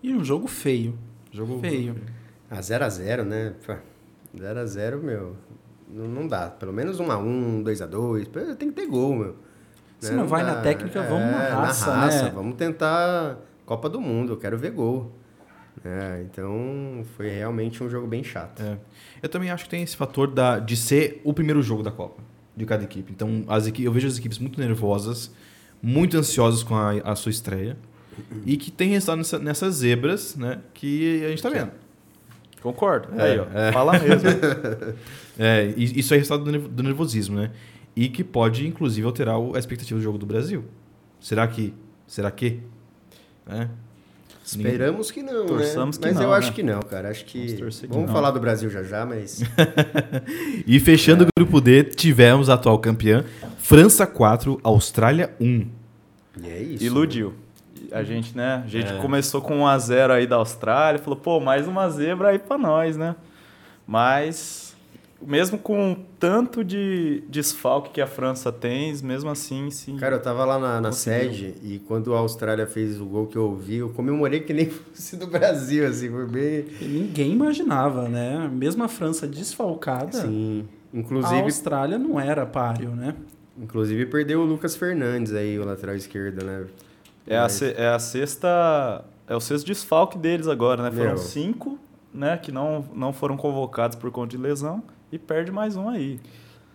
[0.03, 0.97] E um jogo feio.
[1.31, 1.95] Jogo feio.
[2.49, 3.53] A 0x0, né?
[4.35, 5.37] 0x0, meu.
[5.87, 6.49] Não, não dá.
[6.49, 8.55] Pelo menos 1x1, 2x2.
[8.55, 9.35] Tem que ter gol, meu.
[9.99, 10.17] Se né?
[10.17, 10.55] não, não vai dá.
[10.55, 12.23] na técnica, vamos é, na raça, na raça.
[12.23, 12.31] Né?
[12.31, 14.33] Vamos tentar Copa do Mundo.
[14.33, 15.11] Eu quero ver gol.
[15.83, 18.61] É, então foi realmente um jogo bem chato.
[18.61, 18.77] É.
[19.21, 22.23] Eu também acho que tem esse fator da, de ser o primeiro jogo da Copa
[22.55, 23.11] de cada equipe.
[23.11, 25.31] Então as equipes, eu vejo as equipes muito nervosas,
[25.81, 27.77] muito ansiosas com a, a sua estreia
[28.45, 30.61] e que tem resultado nessa, nessas zebras, né?
[30.73, 31.71] Que a gente está vendo.
[32.61, 33.09] Concordo.
[33.19, 33.71] É, Aí, ó, é.
[33.71, 34.29] Fala mesmo.
[35.37, 37.51] é, isso é resultado do nervosismo, né?
[37.95, 40.65] E que pode, inclusive, alterar a expectativa do jogo do Brasil.
[41.19, 41.73] Será que?
[42.07, 42.59] Será que?
[43.47, 43.67] É.
[44.45, 46.09] Esperamos que não, Torçamos né?
[46.09, 46.37] Que mas não, eu né?
[46.37, 47.09] acho que não, cara.
[47.09, 47.55] Acho que.
[47.55, 49.41] Vamos, que Vamos falar do Brasil já já, mas.
[50.67, 51.27] e fechando é.
[51.27, 53.25] o grupo D, tivemos a atual campeã,
[53.57, 55.67] França 4, Austrália 1.
[56.43, 56.83] E é isso.
[56.83, 57.33] Iludiu.
[57.91, 58.61] A gente, né?
[58.63, 58.97] A gente é.
[58.97, 62.57] começou com 1 a 0 aí da Austrália, falou, pô, mais uma zebra aí para
[62.57, 63.15] nós, né?
[63.87, 64.64] Mas
[65.25, 69.97] mesmo com tanto de desfalque que a França tem, mesmo assim, sim.
[69.97, 73.35] Cara, eu tava lá na, na sede e quando a Austrália fez o gol que
[73.35, 76.65] eu ouvi, eu comemorei que nem fosse do Brasil, assim, foi bem.
[76.79, 78.49] E ninguém imaginava, né?
[78.53, 80.21] Mesmo a França desfalcada.
[80.21, 80.67] Sim.
[80.93, 81.35] Inclusive.
[81.35, 83.15] A Austrália não era páreo, né?
[83.57, 86.65] Inclusive perdeu o Lucas Fernandes aí, o lateral esquerdo, né?
[87.27, 87.61] É, Mas...
[87.61, 89.03] a, é a sexta.
[89.27, 90.91] É o sexto desfalque deles agora, né?
[90.91, 91.17] Foram Meu.
[91.17, 91.79] cinco,
[92.13, 92.37] né?
[92.37, 96.19] Que não, não foram convocados por conta de lesão e perde mais um aí.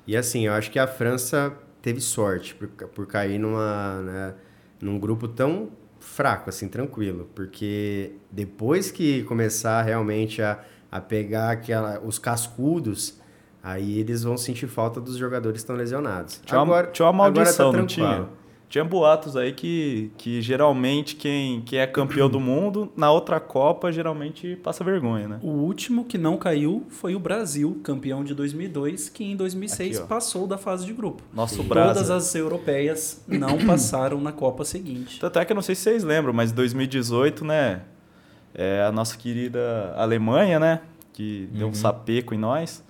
[0.06, 4.34] E assim, eu acho que a França teve sorte por, por cair numa, né,
[4.80, 7.28] num grupo tão fraco, assim, tranquilo.
[7.34, 10.58] Porque depois que começar realmente a,
[10.90, 13.20] a pegar aquela, os cascudos,
[13.62, 16.40] aí eles vão sentir falta dos jogadores que estão lesionados.
[16.44, 18.28] Tinha uma, tinha uma maldição, tá não tinha?
[18.70, 23.90] Tinha boatos aí que, que geralmente quem, quem é campeão do mundo, na outra Copa,
[23.90, 25.40] geralmente passa vergonha, né?
[25.42, 30.08] O último que não caiu foi o Brasil, campeão de 2002, que em 2006 Aqui,
[30.08, 31.20] passou da fase de grupo.
[31.34, 31.94] Nosso Brasil.
[31.94, 35.18] Todas as europeias não passaram na Copa seguinte.
[35.18, 37.82] Tanto é que eu não sei se vocês lembram, mas 2018, né?
[38.54, 40.80] É a nossa querida Alemanha, né?
[41.12, 41.58] Que uhum.
[41.58, 41.74] deu um uhum.
[41.74, 42.84] sapeco em nós.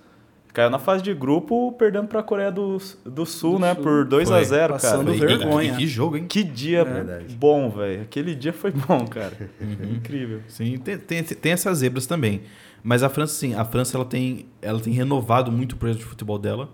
[0.53, 3.73] Caiu na fase de grupo, perdendo para a Coreia do, do Sul, do né?
[3.73, 3.83] Sul.
[3.83, 4.73] Por 2 a 0 cara.
[4.73, 5.75] Passando vergonha.
[5.77, 6.25] Que, jogo, hein?
[6.27, 7.33] Que dia é.
[7.33, 8.01] bom, velho.
[8.01, 9.31] Aquele dia foi bom, cara.
[9.61, 9.95] Uhum.
[9.95, 10.41] Incrível.
[10.47, 12.41] Sim, tem, tem, tem, essas zebras também.
[12.83, 16.05] Mas a França, sim, a França ela tem, ela tem renovado muito o projeto de
[16.05, 16.69] futebol dela.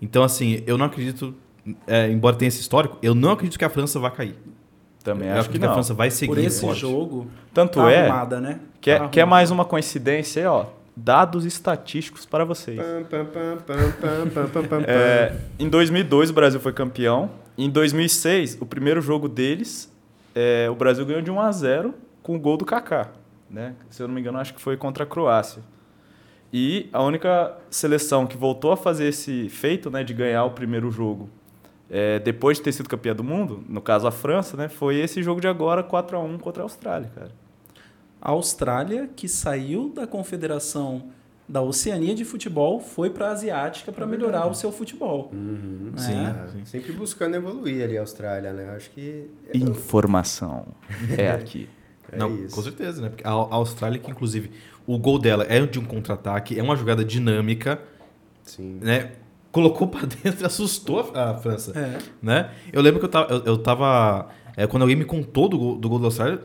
[0.00, 1.34] Então, assim, eu não acredito,
[1.86, 4.36] é, embora tenha esse histórico, eu não acredito que a França vá cair.
[5.04, 6.34] Também eu acho que, que a França vai seguir.
[6.34, 6.80] Por esse forte.
[6.80, 8.60] jogo, Tanto tá é, arrumada, né?
[8.80, 10.77] Quer, tá quer mais uma coincidência aí, ó?
[10.98, 12.78] Dados estatísticos para vocês.
[14.88, 17.30] é, em 2002 o Brasil foi campeão.
[17.56, 19.92] Em 2006, o primeiro jogo deles,
[20.34, 23.10] é, o Brasil ganhou de 1 a 0 com o gol do Kaká,
[23.50, 23.74] né?
[23.90, 25.62] Se eu não me engano, acho que foi contra a Croácia.
[26.52, 30.90] E a única seleção que voltou a fazer esse feito, né, de ganhar o primeiro
[30.90, 31.28] jogo,
[31.90, 35.22] é, depois de ter sido campeã do mundo, no caso a França, né, foi esse
[35.22, 37.47] jogo de agora 4 a 1 contra a Austrália, cara
[38.20, 41.10] a Austrália, que saiu da confederação
[41.48, 45.30] da Oceania de futebol, foi para a Asiática para melhorar o seu futebol.
[45.32, 45.92] Uhum.
[45.96, 46.48] Né?
[46.52, 48.74] Sim, sim, Sempre buscando evoluir ali a Austrália, né?
[48.76, 49.30] Acho que...
[49.48, 50.66] É Informação
[51.16, 51.68] é aqui.
[52.12, 52.54] É Não, isso.
[52.54, 53.08] com certeza, né?
[53.08, 54.50] Porque a Austrália, que inclusive
[54.86, 57.80] o gol dela é de um contra-ataque, é uma jogada dinâmica,
[58.42, 58.78] Sim.
[58.82, 59.12] né?
[59.50, 61.98] Colocou para dentro e assustou a França, é.
[62.20, 62.50] né?
[62.70, 65.78] Eu lembro que eu tava, eu, eu tava é, quando alguém me contou do gol,
[65.78, 66.40] do gol da Austrália,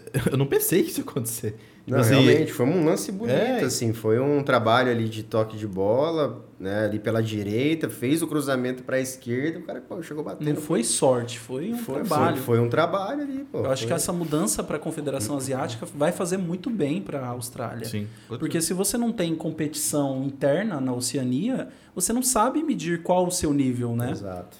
[0.30, 1.56] eu não pensei que isso ia acontecer.
[1.86, 5.54] Não, assim, realmente, foi um lance bonito, é, assim, foi um trabalho ali de toque
[5.54, 10.02] de bola, né, ali pela direita, fez o cruzamento para a esquerda, o cara pô,
[10.02, 10.48] chegou batendo.
[10.48, 12.36] Não foi sorte, foi um foi, trabalho.
[12.38, 13.58] Foi, foi, um trabalho ali, pô.
[13.58, 17.28] Eu acho que essa mudança para a Confederação Asiática vai fazer muito bem para a
[17.28, 17.84] Austrália.
[17.84, 18.06] Sim.
[18.28, 23.30] Porque se você não tem competição interna na Oceania, você não sabe medir qual o
[23.30, 24.10] seu nível, né?
[24.10, 24.56] Exato.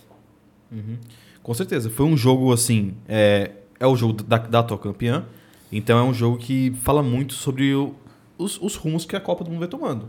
[0.70, 0.99] Uhum.
[1.42, 5.24] Com certeza, foi um jogo assim, é, é o jogo da, da atual campeã,
[5.70, 7.94] então é um jogo que fala muito sobre o,
[8.38, 10.08] os, os, rumos que a Copa do Mundo vai tomando.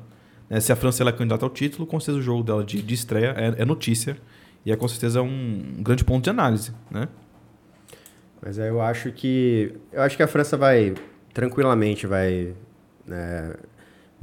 [0.49, 0.59] Né?
[0.59, 2.93] Se a França ela é candidata ao título, com certeza o jogo dela de, de
[2.93, 4.17] estreia é, é, notícia
[4.65, 7.07] e é com certeza um, um grande ponto de análise, né?
[8.41, 10.93] Mas eu acho que eu acho que a França vai
[11.33, 12.53] tranquilamente vai
[13.05, 13.55] né,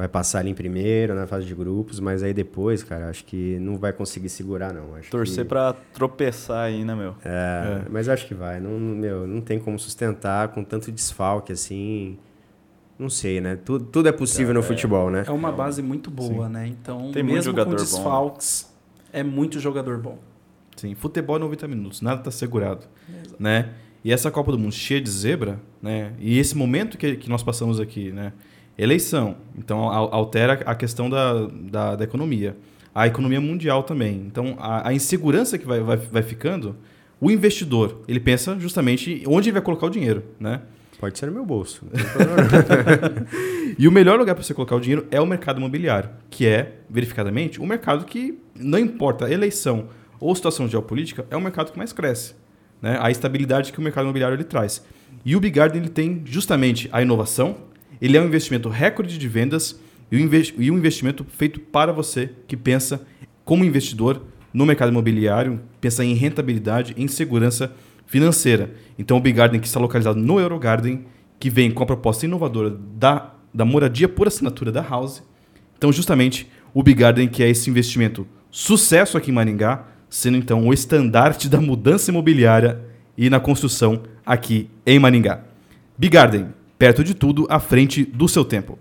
[0.03, 3.57] vai passar ali em primeiro, na fase de grupos, mas aí depois, cara, acho que
[3.61, 4.97] não vai conseguir segurar, não.
[4.97, 5.49] Acho Torcer que...
[5.49, 7.15] para tropeçar aí, né, meu?
[7.25, 8.59] É, é, mas acho que vai.
[8.59, 12.19] Não, meu, não tem como sustentar com tanto desfalque assim.
[12.99, 13.55] Não sei, né?
[13.55, 15.23] Tudo, tudo é possível é, no futebol, né?
[15.25, 16.53] É uma base muito boa, Sim.
[16.53, 16.67] né?
[16.67, 19.09] Então, tem mesmo com desfalques, bom.
[19.13, 20.19] é muito jogador bom.
[20.77, 23.37] Sim, futebol é 90 minutos, nada está segurado, Exato.
[23.39, 23.71] né?
[24.03, 26.13] E essa Copa do Mundo cheia de zebra, né?
[26.19, 28.33] E esse momento que, que nós passamos aqui, né?
[28.83, 29.37] Eleição.
[29.57, 32.57] Então, altera a questão da, da, da economia.
[32.95, 34.25] A economia mundial também.
[34.27, 36.77] Então, a, a insegurança que vai, vai, vai ficando,
[37.21, 40.63] o investidor, ele pensa justamente onde ele vai colocar o dinheiro, né?
[40.99, 41.87] Pode ser no meu bolso.
[43.79, 46.81] e o melhor lugar para você colocar o dinheiro é o mercado imobiliário, que é,
[46.91, 51.79] verificadamente, o mercado que, não importa a eleição ou situação geopolítica, é o mercado que
[51.79, 52.35] mais cresce.
[52.81, 52.99] Né?
[53.01, 54.85] A estabilidade que o mercado imobiliário ele traz.
[55.25, 57.57] E o Big Garden ele tem justamente a inovação,
[58.03, 63.07] ele é um investimento recorde de vendas e um investimento feito para você que pensa
[63.45, 67.73] como investidor no mercado imobiliário, pensa em rentabilidade, em segurança
[68.05, 68.75] financeira.
[68.99, 71.07] Então, o Big Garden, que está localizado no Eurogarden,
[71.39, 75.23] que vem com a proposta inovadora da, da moradia por assinatura da House.
[75.79, 80.67] Então, justamente, o Big Garden, que é esse investimento sucesso aqui em Maringá, sendo então
[80.67, 82.81] o estandarte da mudança imobiliária
[83.17, 85.45] e na construção aqui em Maringá.
[85.97, 86.49] Big Garden,
[86.83, 88.77] perto de tudo, à frente do seu tempo.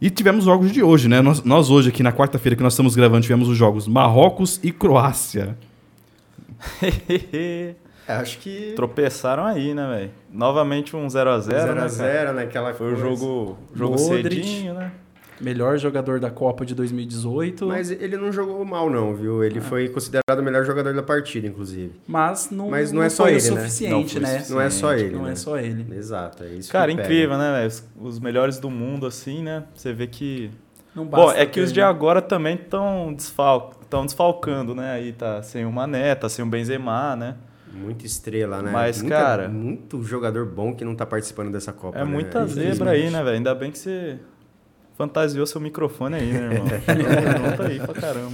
[0.00, 1.20] E tivemos jogos de hoje, né?
[1.20, 4.72] Nós, nós hoje, aqui na quarta-feira que nós estamos gravando, tivemos os jogos Marrocos e
[4.72, 5.56] Croácia.
[7.32, 7.76] é,
[8.08, 8.72] acho que.
[8.74, 10.10] Tropeçaram aí, né, velho?
[10.28, 11.52] Novamente um 0x0.
[11.52, 14.90] 0x0, né, naquela Foi o jogo, jogo cedinho, né?
[15.40, 17.66] Melhor jogador da Copa de 2018.
[17.66, 19.42] Mas ele não jogou mal, não, viu?
[19.42, 19.62] Ele ah.
[19.62, 21.92] foi considerado o melhor jogador da partida, inclusive.
[22.06, 23.40] Mas não, Mas não, não é só ele, né?
[23.40, 24.44] suficiente, né?
[24.48, 25.16] Não, não é só ele.
[25.16, 25.32] Não né?
[25.32, 25.86] é só ele.
[25.96, 27.82] Exato, é isso Cara, incrível, né, velho?
[28.00, 29.64] Os, melhores do mundo, assim, né?
[29.74, 30.50] Você vê que
[30.94, 34.92] Não Bom, basta é que os de agora também estão desfal tão desfalcando, né?
[34.92, 37.36] Aí tá sem o Mané, tá sem o Benzema, né?
[37.72, 38.70] Muita estrela, né?
[38.70, 41.98] Mas, Muita- cara- Muito jogador bom que não tá participando dessa Copa.
[41.98, 42.10] É né?
[42.10, 42.76] muita Infelizmente.
[42.76, 43.36] zebra aí, né, velho?
[43.36, 44.18] Ainda bem que você
[44.96, 46.66] fantasiou seu microfone aí, né, irmão?
[47.50, 48.32] Junto aí pra caramba.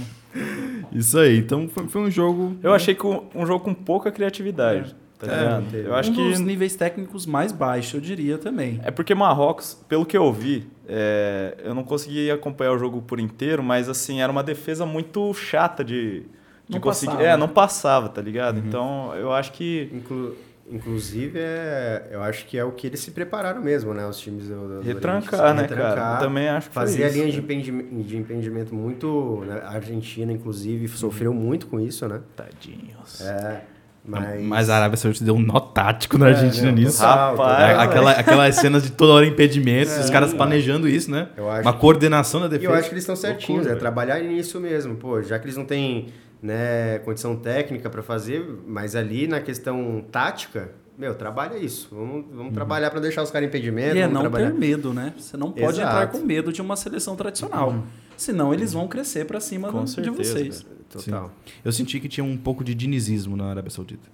[0.91, 1.37] Isso aí.
[1.39, 2.55] Então foi, foi um jogo.
[2.61, 5.71] Eu achei que um, um jogo com pouca criatividade, tá É, ligado?
[5.71, 5.87] teve.
[5.89, 8.79] Eu acho um dos que níveis técnicos mais baixos, eu diria também.
[8.83, 13.19] É porque Marrocos, pelo que eu vi, é, eu não consegui acompanhar o jogo por
[13.19, 16.25] inteiro, mas assim, era uma defesa muito chata de, de
[16.69, 17.11] Não conseguir.
[17.13, 17.27] passava.
[17.29, 18.59] É, não passava, tá ligado?
[18.59, 19.89] Então eu acho que.
[19.93, 20.35] Inclu-
[20.71, 24.05] Inclusive, é, eu acho que é o que eles se prepararam mesmo, né?
[24.07, 26.13] Os times do, do Retrancar, Oriente, né, cara?
[26.15, 29.43] Eu também acho que Fazer a linha de impedimento, de impedimento muito...
[29.45, 29.61] né?
[29.65, 32.21] A Argentina, inclusive, sofreu muito com isso, né?
[32.37, 33.19] Tadinhos.
[33.21, 33.61] É,
[34.05, 34.41] mas...
[34.43, 36.97] Mas a Arábia Saudita deu um nó tático na Argentina não, nisso.
[36.99, 37.59] total, Rapaz.
[37.69, 41.27] É, aquela, aquelas cenas de toda hora impedimentos, os caras planejando isso, né?
[41.35, 42.71] Eu acho Uma que- coordenação da E defesa.
[42.71, 44.95] eu acho que eles estão certinhos, Loucura, é trabalhar nisso mesmo.
[44.95, 46.07] Pô, já que eles não têm
[46.41, 51.87] né, condição técnica para fazer, mas ali na questão tática, meu, trabalha isso.
[51.91, 52.51] Vamos, vamos Uhum.
[52.51, 53.95] trabalhar para deixar os caras impedimento.
[53.95, 54.51] E é não trabalhar.
[54.51, 55.13] ter medo, né?
[55.17, 55.87] Você não pode Exato.
[55.95, 57.83] entrar com medo de uma seleção tradicional.
[58.17, 60.65] Senão eles vão crescer pra cima Com do- de certeza, vocês.
[60.89, 61.31] Total.
[61.63, 64.09] Eu senti que tinha um pouco de dinizismo na Arábia Saudita.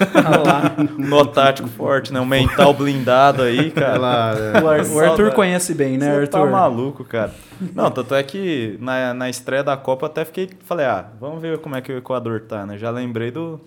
[0.00, 0.76] Ah lá.
[0.98, 2.20] Nó tático forte, né?
[2.20, 3.94] Um mental blindado aí, cara.
[3.96, 5.34] Ela, né, O, Ar- o Arthur Saudade.
[5.34, 6.30] conhece bem, né, Você Arthur?
[6.30, 7.32] tá maluco, cara.
[7.74, 10.50] Não, tanto é que na, na estreia da Copa eu até fiquei.
[10.64, 12.76] Falei, ah, vamos ver como é que o Equador tá, né?
[12.78, 13.60] Já lembrei do,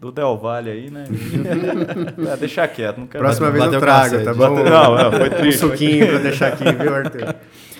[0.00, 1.04] do Del Valle aí, né?
[2.32, 4.24] é, deixa quieto, não quero Próxima vez Bateu eu trago, cacete.
[4.24, 4.54] tá bom?
[4.62, 5.58] Não, não, foi Um triste.
[5.60, 7.20] foi suquinho pra deixar aqui, viu, Arthur?
[7.24, 7.34] Pra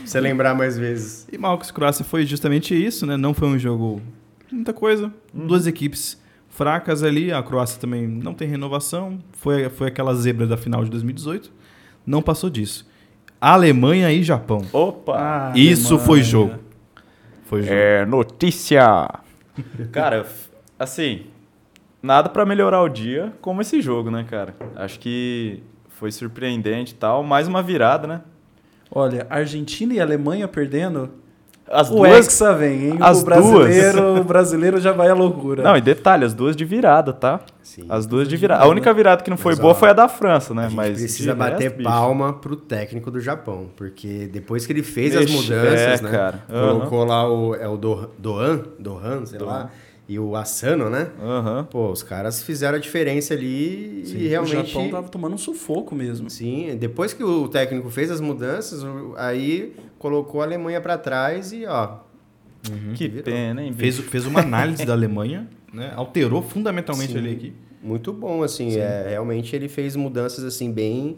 [0.04, 1.26] você lembrar mais vezes.
[1.32, 3.16] E Marcos Croácia foi justamente isso, né?
[3.16, 4.02] Não foi um jogo
[4.50, 5.10] muita coisa.
[5.32, 6.20] Duas equipes
[6.62, 7.32] fracas ali.
[7.32, 9.18] A Croácia também não tem renovação.
[9.32, 11.50] Foi, foi aquela zebra da final de 2018.
[12.06, 12.88] Não passou disso.
[13.40, 14.64] Alemanha e Japão.
[14.72, 15.16] Opa!
[15.16, 16.06] Ah, Isso Alemanha.
[16.06, 16.54] foi jogo.
[17.44, 17.74] Foi jogo.
[17.74, 19.08] É notícia!
[19.90, 20.24] Cara,
[20.78, 21.22] assim,
[22.00, 24.54] nada pra melhorar o dia como esse jogo, né, cara?
[24.76, 27.22] Acho que foi surpreendente e tal.
[27.24, 28.20] Mais uma virada, né?
[28.90, 31.10] Olha, Argentina e Alemanha perdendo.
[31.72, 32.26] As o duas.
[32.26, 32.98] Hexa vem, hein?
[33.00, 35.62] as o brasileiro, o brasileiro já vai à loucura.
[35.62, 37.40] Não, e detalhe, as duas de virada, tá?
[37.62, 37.86] Sim.
[37.88, 38.62] As duas de virada.
[38.62, 40.66] A única virada que não foi Mas, boa ó, foi a da França, né?
[40.66, 41.88] A gente Mas precisa bater resto, bicho.
[41.88, 46.10] palma pro técnico do Japão, porque depois que ele fez as mudanças, é, né?
[46.10, 46.44] cara.
[46.50, 46.72] Aham.
[46.78, 49.70] Colocou lá o, é o Do- Doan, Dohan, sei lá,
[50.08, 51.06] e o Asano, né?
[51.22, 51.66] Aham.
[51.70, 54.66] Pô, os caras fizeram a diferença ali e o realmente...
[54.72, 56.28] Japão tava tomando um sufoco mesmo.
[56.28, 61.52] Sim, depois que o técnico fez as mudanças, o- aí colocou a Alemanha pra trás
[61.52, 61.98] e, ó...
[62.94, 63.24] Que virou.
[63.24, 65.92] pena, hein, Fez, fez uma análise da Alemanha, né?
[65.96, 67.18] Alterou fundamentalmente Sim.
[67.18, 67.56] ali a equipe.
[67.82, 71.16] Muito bom, assim, é, realmente ele fez mudanças, assim, bem...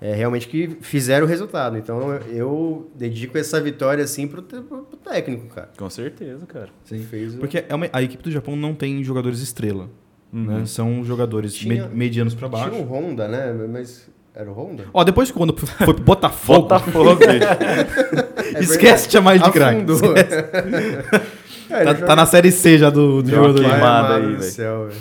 [0.00, 1.76] é, realmente que fizeram o resultado.
[1.76, 5.68] Então, eu, dedico essa vitória, assim, pro, te- pro técnico, cara.
[5.76, 6.70] Com certeza, cara.
[6.84, 7.00] Sim.
[7.02, 9.90] Fez o- Porque é uma- a equipe do Japão não tem jogadores estrela.
[10.32, 10.44] Uhum.
[10.60, 10.64] né?
[10.64, 12.70] São jogadores Tinha- me- medianos pra baixo.
[12.70, 13.52] Tinha um Honda, né?
[13.70, 14.84] Mas era o Honda?
[14.92, 17.16] Ó, depois que quando foi pro Botafogo, Botafogo,
[18.58, 18.72] bicho.
[18.72, 19.84] esquece de chamar ele de craque.
[21.72, 23.62] É, Tá, ele tá na série C já do, do jogador.
[23.62, 24.42] Pai queimada amado aí, do velho.
[24.42, 25.00] céu, velho.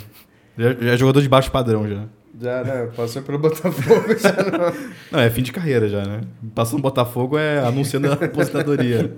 [0.78, 2.04] Já, já é jogador de baixo padrão já.
[2.40, 2.90] Já, né?
[2.96, 4.74] Passou pelo Botafogo, já não.
[5.12, 6.22] Não, é fim de carreira já, né?
[6.54, 9.12] Passou no Botafogo é anunciando a aposentadoria.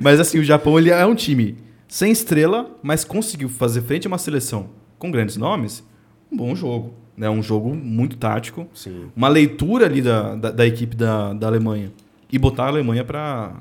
[0.00, 4.08] mas assim, o Japão ele é um time sem estrela, mas conseguiu fazer frente a
[4.08, 5.84] uma seleção com grandes nomes.
[6.32, 6.94] Um bom jogo.
[7.20, 7.28] Né?
[7.28, 8.66] Um jogo muito tático.
[8.74, 9.10] Sim.
[9.14, 11.92] Uma leitura ali da, da, da equipe da, da Alemanha.
[12.32, 13.52] E botar a Alemanha pra,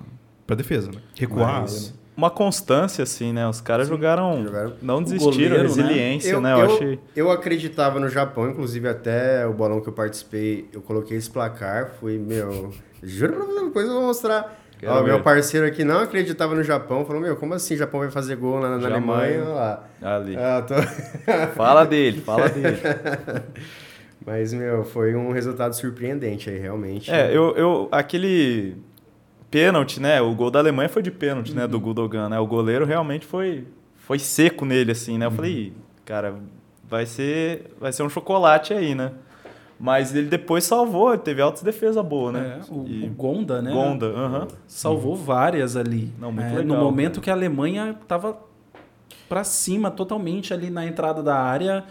[0.47, 0.99] pra defesa, né?
[1.17, 1.61] Recuar.
[1.63, 3.45] Mas- Uma constância, assim, né?
[3.49, 5.61] Os caras jogaram, jogaram- Não desistiram, goleiro, né?
[5.63, 6.53] resiliência, né?
[6.53, 6.99] Eu, achei.
[7.15, 11.91] eu acreditava no Japão, inclusive até o bolão que eu participei, eu coloquei esse placar,
[11.99, 12.73] fui, meu.
[13.03, 14.58] Juro pra você, depois eu vou mostrar.
[14.79, 15.23] Quero Ó, meu ver.
[15.23, 18.61] parceiro aqui não acreditava no Japão, falou, meu, como assim o Japão vai fazer gol
[18.61, 18.87] na, na.
[18.87, 19.41] Alemanha?
[19.43, 19.83] Olha lá.
[20.01, 20.37] Ali.
[20.37, 20.73] Ah, tô...
[21.53, 22.77] Fala dele, fala dele.
[24.25, 27.11] Mas, meu, foi um resultado surpreendente aí, realmente.
[27.11, 28.77] É, eu, eu aquele
[29.51, 30.21] pênalti, né?
[30.21, 31.67] O gol da Alemanha foi de pênalti, né?
[31.67, 32.39] Do Gudogan, né?
[32.39, 33.65] O goleiro realmente foi,
[33.97, 35.25] foi seco nele, assim, né?
[35.25, 35.73] Eu falei, "Ih,
[36.05, 36.35] cara,
[36.87, 39.11] vai ser, vai ser um chocolate aí, né?
[39.79, 42.59] Mas ele depois salvou, ele teve altas defesa boa, né?
[42.59, 43.71] É, o, E- o Gonda, né?
[43.71, 44.47] Gonda, aham.
[44.67, 46.11] Salvou várias ali.
[46.19, 48.37] Não, muito É, legal, No momento que a Alemanha tava
[49.29, 51.85] pra cima totalmente ali na entrada da área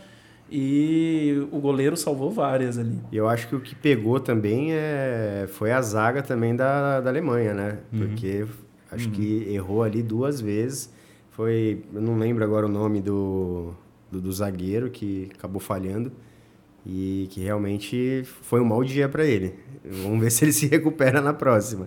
[0.51, 2.99] e o goleiro salvou várias ali.
[3.13, 7.09] E eu acho que o que pegou também é, foi a zaga também da, da
[7.11, 7.79] Alemanha, né?
[7.91, 8.47] Porque
[8.91, 10.93] acho que errou ali duas vezes.
[11.31, 13.73] Foi, eu não lembro agora o nome do,
[14.11, 16.11] do, do zagueiro que acabou falhando
[16.89, 19.55] e que realmente foi um mau dia para ele.
[19.85, 21.87] Vamos ver se ele se recupera na próxima.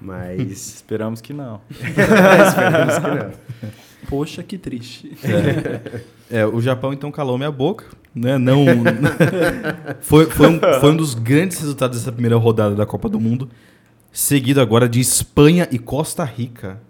[0.00, 0.40] Mas.
[0.76, 1.62] Esperamos que não.
[1.72, 3.32] Esperamos que não.
[4.08, 5.16] Poxa, que triste.
[6.30, 8.36] É, o Japão então calou minha boca, né?
[8.36, 8.64] Não.
[10.02, 13.48] foi, foi, um, foi um dos grandes resultados dessa primeira rodada da Copa do Mundo.
[14.12, 16.80] Seguido agora de Espanha e Costa Rica,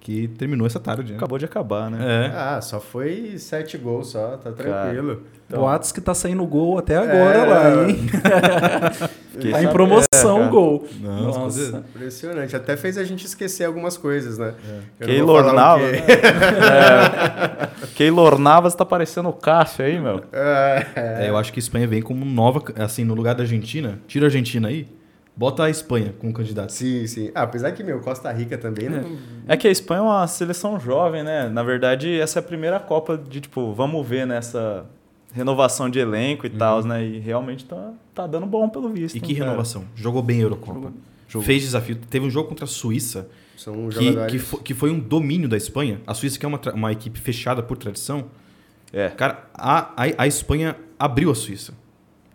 [0.00, 1.12] que terminou essa tarde.
[1.12, 1.16] Né?
[1.18, 1.98] Acabou de acabar, né?
[2.26, 2.32] É.
[2.34, 5.22] Ah, só foi sete gols só, tá tranquilo.
[5.46, 7.44] Então, Boatos que tá saindo gol até agora É.
[7.44, 7.98] lá, hein?
[9.50, 10.86] Tá em promoção É, o gol.
[11.00, 11.82] Não, Nossa.
[11.94, 12.54] Impressionante.
[12.54, 14.52] Até fez a gente esquecer algumas coisas, né?
[14.98, 15.90] Não Keylor o Navas.
[15.92, 16.02] quê.
[16.12, 17.86] É.
[17.94, 20.22] Keylor Navas tá parecendo o Cássio aí, meu.
[20.32, 20.86] É,
[21.24, 23.98] É, eu acho que a Espanha vem como nova, assim, no lugar da Argentina.
[24.06, 24.86] Tira a Argentina aí,
[25.36, 26.70] bota a Espanha como candidato.
[26.72, 27.30] Sim, sim.
[27.34, 29.04] Ah, apesar que, meu, Costa Rica também, né?
[29.48, 31.48] É que a Espanha é uma seleção jovem, né?
[31.48, 34.84] Na verdade, essa é a primeira Copa de, tipo, vamos ver nessa
[35.32, 37.04] renovação de elenco e tal, né?
[37.04, 39.16] E realmente tá, tá dando bom pelo visto.
[39.16, 39.46] E que cara?
[39.46, 39.84] renovação.
[39.94, 40.92] Jogou bem a Eurocopa.
[41.28, 41.46] Jogou.
[41.46, 41.96] Fez desafio.
[41.96, 44.32] Teve um jogo contra a Suíça São que, jogadores.
[44.32, 46.00] que, fo- que foi um domínio da Espanha.
[46.06, 48.24] A Suíça, que é uma, uma equipe fechada por tradição,
[48.92, 49.08] É.
[49.10, 51.72] cara, a, a, a Espanha abriu a Suíça.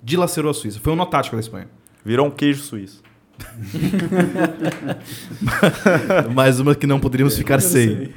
[0.01, 0.79] Dilacerou a Suíça.
[0.79, 1.67] Foi um nó tático da Espanha.
[2.05, 3.03] Virou um queijo suíço.
[6.33, 8.13] Mais uma que não poderíamos ficar sem.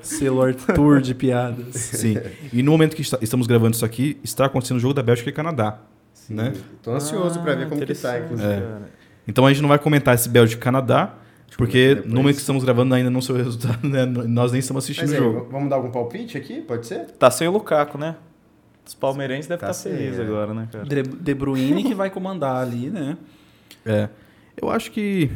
[0.00, 1.74] Selo Arthur de piadas.
[1.74, 2.16] Sim.
[2.52, 5.28] E no momento que está- estamos gravando isso aqui, está acontecendo o jogo da Bélgica
[5.28, 5.78] e Canadá.
[6.14, 6.34] Sim.
[6.34, 6.52] né?
[6.82, 8.48] Tô ansioso pra ver Ah, como que tá, inclusive.
[8.48, 8.62] É.
[9.26, 11.14] Então a gente não vai comentar esse Bélgica e Canadá,
[11.56, 14.04] porque ver no momento que estamos gravando ainda não sei o resultado, né?
[14.06, 15.48] Nós nem estamos assistindo Mas o aí, jogo.
[15.50, 16.60] vamos dar algum palpite aqui?
[16.62, 17.06] Pode ser?
[17.18, 18.14] Tá sem o Lukaku, né?
[18.84, 20.22] Os palmeirenses devem Tá estar sem, felizes é.
[20.22, 20.84] agora, né, cara?
[20.84, 23.16] De, De Bruyne que vai comandar ali, né?
[23.86, 24.08] É.
[24.60, 25.30] Eu acho que.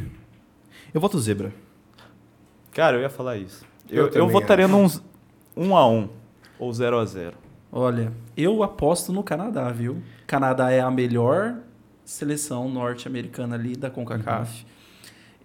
[0.93, 1.53] Eu voto zebra.
[2.71, 3.65] Cara, eu ia falar isso.
[3.89, 5.01] Eu Eu, eu, votaria acho.
[5.55, 6.09] num 1 a 1
[6.59, 7.33] ou 0 a 0
[7.71, 10.01] Olha, eu aposto no Canadá, viu?
[10.25, 11.55] Canadá é a melhor
[12.05, 14.65] seleção norte-americana ali da CONCACAF.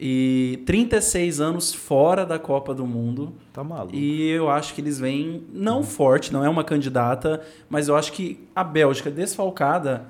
[0.05, 3.33] E 36 anos fora da Copa do Mundo.
[3.53, 3.95] Tá maluco.
[3.95, 7.41] E eu acho que eles vêm não forte, não é uma candidata,
[7.71, 10.07] mas eu acho que a Bélgica desfalcada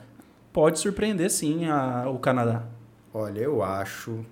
[0.51, 2.63] pode surpreender sim a- o Canadá.
[3.13, 4.25] Olha, eu acho.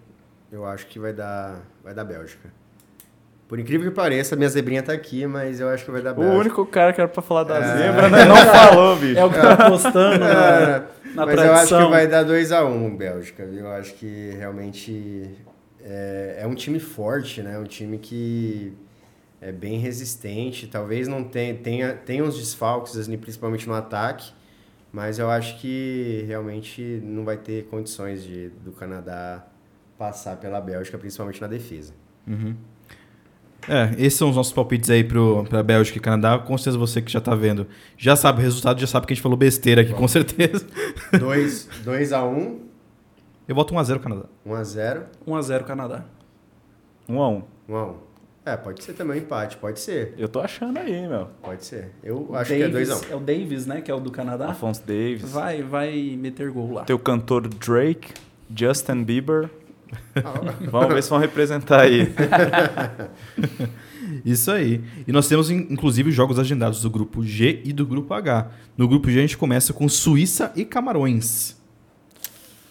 [0.50, 1.60] Eu acho que vai dar.
[1.84, 2.48] Vai dar Bélgica.
[3.46, 6.14] Por incrível que pareça, minha zebrinha tá aqui, mas eu acho que vai dar O
[6.14, 6.38] Bélgica.
[6.38, 7.76] único cara que era pra falar da É.
[7.76, 8.24] zebra, né?
[8.24, 9.18] Não falou, bicho.
[9.18, 10.82] É o que tá apostando na, É,
[11.14, 11.84] na mas eu acho tradição.
[11.84, 13.60] que vai dar 2x1 Bélgica, viu?
[13.66, 15.28] Eu acho que realmente
[15.90, 17.58] é, é um time forte, né?
[17.58, 18.72] Um time que
[19.40, 20.68] é bem resistente.
[20.68, 24.32] Talvez não tenha, tenha, tenha uns desfalques, assim, principalmente no ataque,
[24.92, 29.44] mas eu acho que realmente não vai ter condições de, do Canadá
[29.98, 31.92] passar pela Bélgica, principalmente na defesa.
[33.68, 36.38] É, esses são os nossos palpites aí pro, pra Bélgica e Canadá.
[36.38, 37.66] Com certeza você que já tá vendo
[37.96, 40.66] já sabe o resultado, já sabe que a gente falou besteira aqui, com certeza.
[41.18, 42.69] 2 2x1,
[43.50, 44.26] Eu voto 1x0 Canadá.
[44.46, 46.04] 1x0, 1x0 Canadá.
[47.08, 47.94] 1 a 1 1x1.
[48.46, 51.26] É, pode ser também um empate, pode ser, Eu tô achando aí, meu.
[51.42, 51.90] pode ser.
[52.00, 53.10] Eu acho que é Davis, 2x1.
[53.10, 53.80] é o Davis, né?
[53.80, 54.50] Que é o do Canadá.
[54.50, 55.22] Afonso Davis.
[55.32, 56.84] Vai, vai meter gol lá.
[56.84, 58.12] Tem o cantor Drake,
[58.54, 59.50] Justin Bieber.
[60.70, 62.14] Vamos ver se vão representar aí.
[64.24, 64.80] Isso aí.
[65.08, 68.48] E nós temos, in- inclusive, jogos agendados do grupo G e do grupo H.
[68.76, 71.59] No grupo G a gente começa com Suíça e Camarões.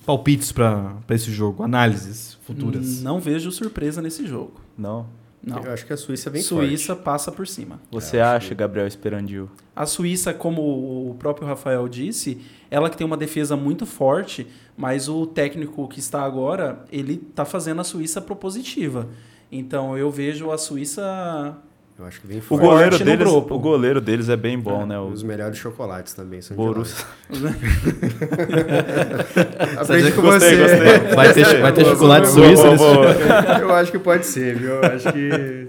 [0.05, 3.01] Palpites pra pra esse jogo, análises futuras.
[3.01, 4.59] Não vejo surpresa nesse jogo.
[4.77, 5.05] Não.
[5.41, 5.63] Não.
[5.63, 7.79] Eu acho que a Suíça é bem Suíça passa por cima.
[7.91, 9.49] Você Eu acho acha, Gabriel Esperandil?
[9.73, 14.45] A Suíça, como o próprio Rafael disse, ela que tem uma defesa muito forte,
[14.75, 19.07] mas o técnico que está agora, ele está fazendo a Suíça propositiva.
[19.51, 21.57] Então eu vejo a Suíça
[21.99, 22.61] Eu acho que vem O forte.
[22.61, 23.55] goleiro, no deles, grupo.
[23.55, 24.97] o goleiro deles é bem bom, né?
[24.97, 27.05] O Os melhores chocolates também são de Borussia.
[27.29, 27.51] lá.
[29.81, 30.77] Aprendi com Gostei, você.
[30.77, 30.99] gostei.
[31.15, 32.63] Vai ter, vai ter chocolate suíço.
[33.61, 34.75] Eu acho que pode ser, viu?
[34.75, 35.67] Eu acho que.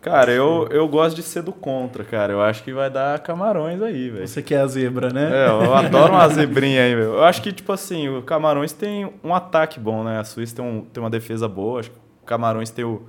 [0.00, 2.30] Cara, eu, eu gosto de ser do contra, cara.
[2.30, 4.28] Eu acho que vai dar camarões aí, velho.
[4.28, 5.30] Você quer a zebra, né?
[5.32, 7.14] É, eu adoro uma zebrinha aí, meu.
[7.14, 10.20] Eu acho que, tipo assim, o Camarões tem um ataque bom, né?
[10.20, 11.80] A Suíça tem, um, tem uma defesa boa.
[11.80, 13.00] Acho que o Camarões tem o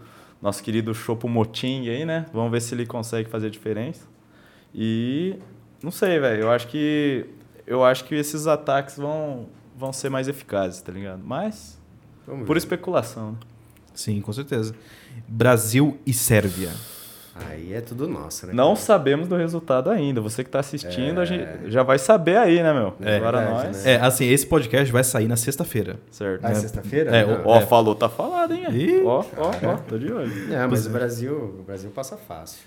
[0.41, 2.25] nosso querido Chopo Moting aí, né?
[2.33, 4.05] Vamos ver se ele consegue fazer a diferença.
[4.73, 5.35] E
[5.81, 6.43] não sei, velho.
[6.43, 7.25] Eu acho que
[7.65, 11.21] eu acho que esses ataques vão, vão ser mais eficazes, tá ligado?
[11.23, 11.79] Mas
[12.27, 12.59] Vamos por ver.
[12.59, 13.31] especulação.
[13.31, 13.37] né?
[13.93, 14.75] Sim, com certeza.
[15.27, 16.71] Brasil e Sérvia.
[17.35, 18.53] Aí é tudo nosso, né?
[18.53, 18.75] Não cara?
[18.77, 20.21] sabemos do resultado ainda.
[20.21, 22.93] Você que tá assistindo, a gente já vai saber aí, né, meu?
[23.01, 23.83] É Agora verdade, nós.
[23.83, 23.93] né?
[23.93, 25.97] É, assim, esse podcast vai sair na sexta-feira.
[26.09, 26.45] Certo.
[26.45, 27.15] Ah, é sexta-feira?
[27.15, 27.41] É, Não.
[27.45, 28.65] Ó, falou, tá falado, hein?
[28.71, 30.53] Ih, Ó, ó, ó, tô de olho.
[30.53, 30.93] É, mas o é.
[30.93, 32.63] Brasil, o Brasil passa fácil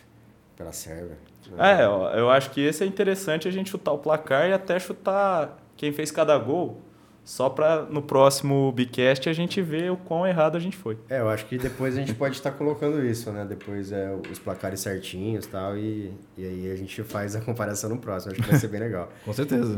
[0.54, 1.16] pela Sérvia.
[1.56, 4.78] É, ó, eu acho que esse é interessante a gente chutar o placar e até
[4.78, 6.82] chutar quem fez cada gol.
[7.28, 10.96] Só para no próximo Bicast a gente ver o quão errado a gente foi.
[11.10, 13.44] É, eu acho que depois a gente pode estar colocando isso, né?
[13.46, 17.90] Depois é, os placares certinhos e tal, e, e aí a gente faz a comparação
[17.90, 18.32] no próximo.
[18.32, 19.12] Acho que vai ser bem legal.
[19.26, 19.74] Com certeza.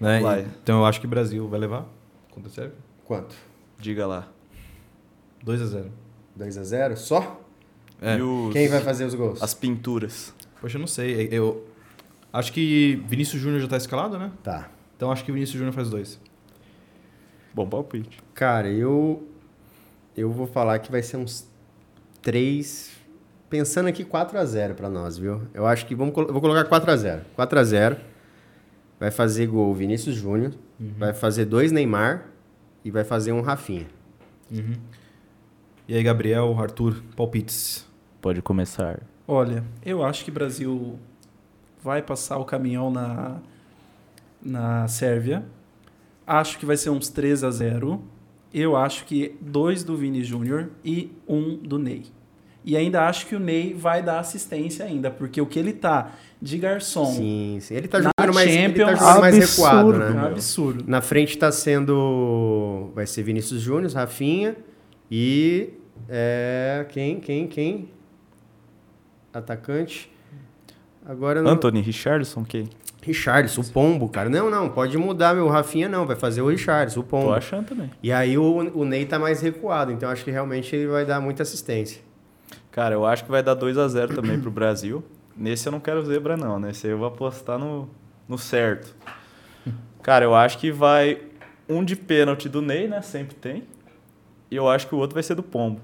[0.00, 0.20] Né?
[0.20, 0.46] Vai.
[0.62, 1.86] Então eu acho que o Brasil vai levar
[2.34, 2.72] a Sérvia.
[3.04, 3.36] Quanto?
[3.78, 4.26] Diga lá.
[5.44, 5.92] 2 a 0
[6.34, 7.42] 2 a 0 Só?
[8.00, 8.16] É.
[8.16, 9.42] E os- Quem vai fazer os gols?
[9.42, 10.32] as pinturas?
[10.62, 11.28] Poxa, eu não sei.
[11.30, 11.62] Eu
[12.32, 14.32] acho que Vinícius Júnior já tá escalado, né?
[14.42, 14.70] Tá.
[14.96, 16.18] Então acho que o Vinícius Júnior faz dois.
[17.56, 18.18] Bom palpite.
[18.34, 19.26] Cara, eu.
[20.14, 21.48] Eu vou falar que vai ser uns
[22.20, 22.92] 3.
[23.48, 25.40] Pensando aqui 4 a 0 pra nós, viu?
[25.54, 27.96] Eu acho que vamos, vou colocar 4 a 0 4 a 0
[29.00, 30.52] Vai fazer gol Vinícius Júnior.
[30.98, 32.26] Vai fazer dois Neymar.
[32.84, 33.86] E vai fazer um Rafinha.
[35.88, 37.86] E aí, Gabriel, Arthur, palpites.
[38.20, 39.00] Pode começar.
[39.26, 40.98] Olha, eu acho que o Brasil
[41.82, 43.38] vai passar o caminhão na,
[44.42, 45.42] na Sérvia.
[46.26, 48.02] Acho que vai ser uns 3 a 0
[48.52, 52.04] Eu acho que dois do Vini Júnior e um do Ney.
[52.64, 56.10] E ainda acho que o Ney vai dar assistência ainda, porque o que ele tá
[56.42, 57.74] de garçom Sim, sim.
[57.74, 60.08] Ele tá jogando mais, ele tá jogando mais recuado, né?
[60.08, 60.84] é um absurdo.
[60.86, 62.90] Na frente tá sendo.
[62.92, 64.56] Vai ser Vinícius Júnior, Rafinha
[65.08, 65.70] e.
[66.08, 67.20] É, quem?
[67.20, 67.46] Quem?
[67.46, 67.88] Quem?
[69.32, 70.10] Atacante.
[71.04, 71.52] Agora não.
[71.52, 72.68] Anthony Richardson, quem?
[73.06, 74.28] Richardson, o Pombo, cara.
[74.28, 75.48] Não, não, pode mudar, meu.
[75.48, 77.32] Rafinha não, vai fazer o Richardson, o Tô Pombo.
[77.32, 77.90] achando também.
[78.02, 78.44] E aí o,
[78.78, 82.02] o Ney tá mais recuado, então acho que realmente ele vai dar muita assistência.
[82.72, 85.02] Cara, eu acho que vai dar 2 a 0 também pro Brasil.
[85.36, 87.88] Nesse eu não quero zebra não, nesse aí eu vou apostar no,
[88.28, 88.94] no certo.
[90.02, 91.20] Cara, eu acho que vai
[91.68, 93.00] um de pênalti do Ney, né?
[93.02, 93.64] Sempre tem.
[94.50, 95.80] E eu acho que o outro vai ser do Pombo.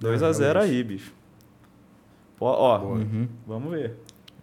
[0.00, 0.76] 2 a 0 realmente.
[0.76, 1.12] aí, bicho.
[2.40, 3.28] Ó, ó, Uhum.
[3.46, 3.96] vamos ver.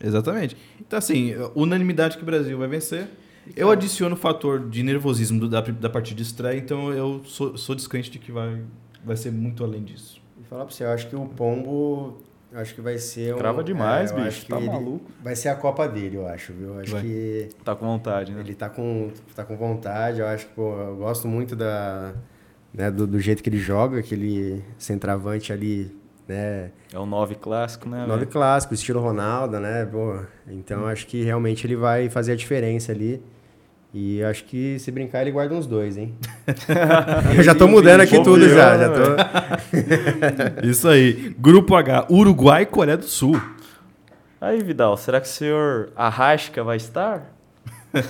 [0.06, 0.56] Exatamente.
[0.80, 3.08] Então, assim, unanimidade que o Brasil vai vencer.
[3.56, 7.58] Eu adiciono o fator de nervosismo do- da, da partida de estreia, então eu sou,
[7.58, 8.64] sou descrente de que vai,
[9.03, 10.20] vai ser muito além disso.
[10.36, 12.18] Vou falar pra você, eu acho que o Pombo.
[12.53, 13.38] Acho que vai ser um.
[13.38, 15.12] Crava demais, eu bicho, acho que tá ele- maluco.
[15.22, 16.76] Vai ser a Copa dele, eu acho, viu?
[16.76, 17.01] Eu acho Vai.
[17.01, 17.49] que.
[17.66, 18.39] Tá com vontade, né?
[18.39, 22.14] Ele tá com, tá com vontade, eu acho que, pô, eu gosto muito da,
[22.74, 25.91] né, do, do jeito que ele joga, aquele centroavante ali,
[26.28, 28.00] né, É o 9 clássico, né?
[28.06, 28.32] nove velho?
[28.32, 32.92] clássico, estilo Ronaldo, né, pô, então eu acho que realmente ele vai fazer a diferença
[32.92, 33.22] ali,
[33.94, 36.14] e acho que se brincar ele guarda uns dois, hein.
[37.38, 40.68] eu já tô mudando aqui tudo já, já tô...
[40.68, 41.34] Isso aí.
[41.40, 43.42] Grupo H, Uruguai e Coreia do Sul.
[44.42, 47.34] Aí, Vidal, será que o senhor Arrasca vai estar?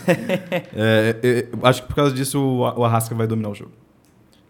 [0.76, 3.72] É, é, eu acho que por causa disso o Arrasca vai dominar o jogo.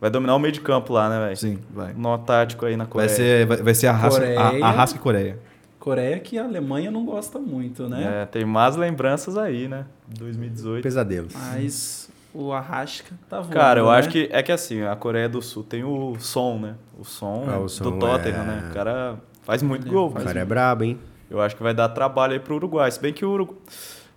[0.06, 1.36] Vai dominar o meio de campo lá, né, velho?
[1.36, 1.92] Sim, vai.
[1.98, 3.10] Nó tático aí na Vai Coreia.
[3.10, 4.40] ser, vai, vai ser Arrasca, Coreia.
[4.40, 5.40] a, Arrasca e Coreia.
[5.80, 8.22] Coreia que a Alemanha não gosta muito, né?
[8.22, 9.88] É, tem más lembranças aí, né?
[10.08, 10.84] 2018.
[10.84, 11.34] Pesadelos.
[11.34, 13.98] Mas o Arrasca tá voando, Cara, eu né?
[13.98, 16.76] acho que é que assim, a Coreia do Sul tem o som, né?
[17.00, 18.46] O som, Ah, o do som, Tottenham, é.
[18.46, 18.68] né?
[18.70, 20.10] O cara faz muito gol.
[20.10, 21.00] O cara é brabo, hein.
[21.32, 22.92] Eu acho que vai dar trabalho aí pro Uruguai.
[22.92, 23.58] Se bem que o Uruguai.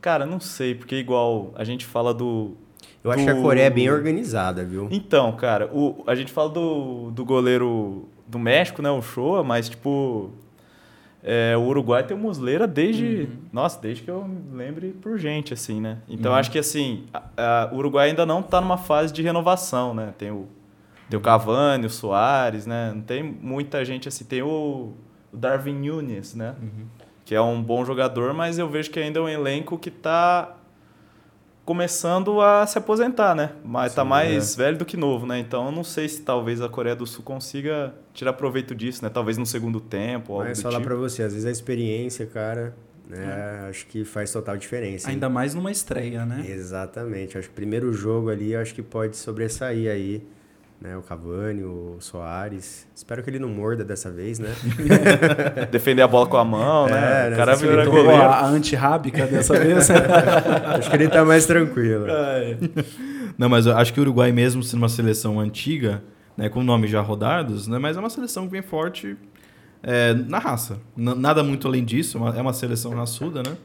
[0.03, 2.59] Cara, não sei, porque igual a gente fala do.
[3.09, 4.89] Eu acho que a do- Coreia é bem organizada, viu.
[4.91, 8.91] Então, cara, o, a gente fala do, do goleiro do México, né?
[8.91, 10.31] O Shoa, mas tipo.
[11.23, 13.29] é, o Uruguai tem o Musleira desde.
[13.53, 15.99] Nossa, desde que eu me lembre por gente, assim, né?
[16.09, 19.95] Então acho que assim, a- a- o Uruguai ainda não tá numa fase de renovação,
[19.95, 20.13] né?
[20.17, 20.47] Tem o,
[21.11, 22.93] tem o Cavani, o Soares, né?
[22.95, 24.25] Não tem muita gente assim.
[24.25, 24.93] Tem o,
[25.33, 26.55] o Darwin Nunes, né?
[27.25, 30.55] Que é um bom jogador, mas eu vejo que ainda é um elenco que tá
[31.69, 33.51] começando a se aposentar, né?
[33.63, 35.39] Mas tá Sim, mais velho do que novo, né?
[35.39, 39.11] Então eu não sei se talvez a Coreia do Sul consiga tirar proveito disso, né?
[39.11, 40.89] Talvez no segundo tempo, ou algo Mas do falar tipo.
[40.89, 42.75] pra você, às vezes a experiência, cara,
[43.07, 45.09] né, acho que faz total diferença.
[45.11, 45.17] hein?
[45.17, 46.43] Ainda mais numa estreia, né?
[46.49, 47.37] Exatamente.
[47.37, 50.23] Acho que o primeiro jogo ali, acho que pode sobressair aí,
[50.81, 50.97] né?
[50.97, 52.87] O Cavani, o Soares.
[52.95, 54.49] Espero que ele não morda dessa vez, né?
[55.71, 57.29] Defender a bola com a mão, né?
[57.31, 58.23] É, o cara segunda- Tomou goleiro.
[58.23, 59.89] a antirrábica dessa vez.
[60.79, 62.07] acho que ele tá mais tranquilo.
[63.37, 66.03] Não, mas eu acho que o Uruguai, mesmo sendo uma seleção antiga,
[66.37, 69.17] né, com nomes já rodados, né, mas é uma seleção que vem forte
[69.83, 70.79] é, na raça.
[70.97, 73.57] N- nada muito além disso, é uma- é uma seleção raçuda, né?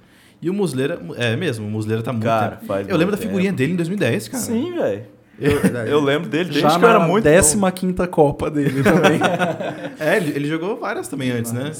[0.42, 2.66] E o Musleira, é mesmo, o Musleira tá muito Cara, tempo.
[2.66, 3.58] faz Eu lembro da muito figurinha tempo.
[3.60, 4.44] dele em 2010, cara.
[4.44, 5.04] Sim, velho.
[5.38, 5.90] Verdade.
[5.90, 9.20] Eu lembro dele desde Já que eu era muito 15ª Copa dele também.
[10.00, 11.72] É, ele, ele jogou várias também antes, né?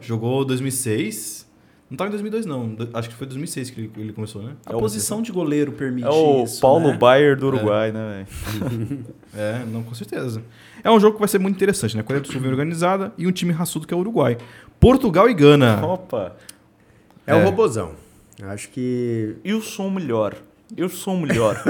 [0.00, 1.42] Jogou 2006.
[1.90, 2.74] Não tava em 2002, não.
[2.94, 4.52] Acho que foi 2006 que ele, ele começou, né?
[4.64, 6.96] A posição de goleiro permite É o isso, Paulo né?
[6.96, 8.24] Baier do Uruguai, né,
[8.60, 9.04] velho?
[9.36, 10.42] É, não, com certeza.
[10.84, 12.02] É um jogo que vai ser muito interessante, né?
[12.02, 14.36] Coreia do Sul bem organizada e um time raçudo que é o Uruguai.
[14.80, 15.84] Portugal e Gana.
[15.86, 16.34] Opa.
[17.26, 17.44] É o É.
[17.44, 17.92] robozão.
[18.42, 20.34] Acho que E o som melhor?
[20.76, 21.62] Eu sou o melhor.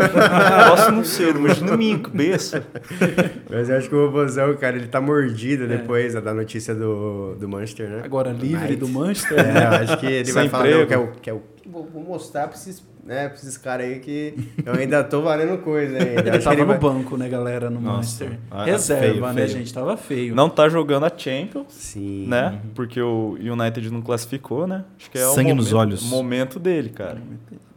[0.68, 2.64] Posso não ser, mas na minha cabeça.
[3.50, 5.66] Mas eu acho que o Robozão, cara, ele tá mordido é.
[5.66, 8.02] depois da notícia do, do Manchester, né?
[8.04, 9.38] Agora livre do Manchester?
[9.38, 11.42] É, eu acho que ele Sem vai falar, não, que é o, que é o
[11.66, 14.34] vou, vou mostrar pra esses, né, pra esses caras aí que
[14.64, 16.28] eu ainda tô valendo coisa ainda.
[16.28, 16.78] Ele tava ele no vai...
[16.78, 17.96] banco, né, galera, no Nossa.
[18.24, 18.38] Manchester.
[18.50, 19.48] Ah, Reserva, feio, né, feio.
[19.48, 19.74] gente?
[19.74, 20.34] Tava feio.
[20.34, 22.26] Não tá jogando a Champions, Sim.
[22.28, 22.60] né?
[22.62, 22.70] Uhum.
[22.74, 24.84] Porque o United não classificou, né?
[24.98, 26.02] Acho que é Sangue o momento, nos olhos.
[26.10, 27.18] momento dele, cara.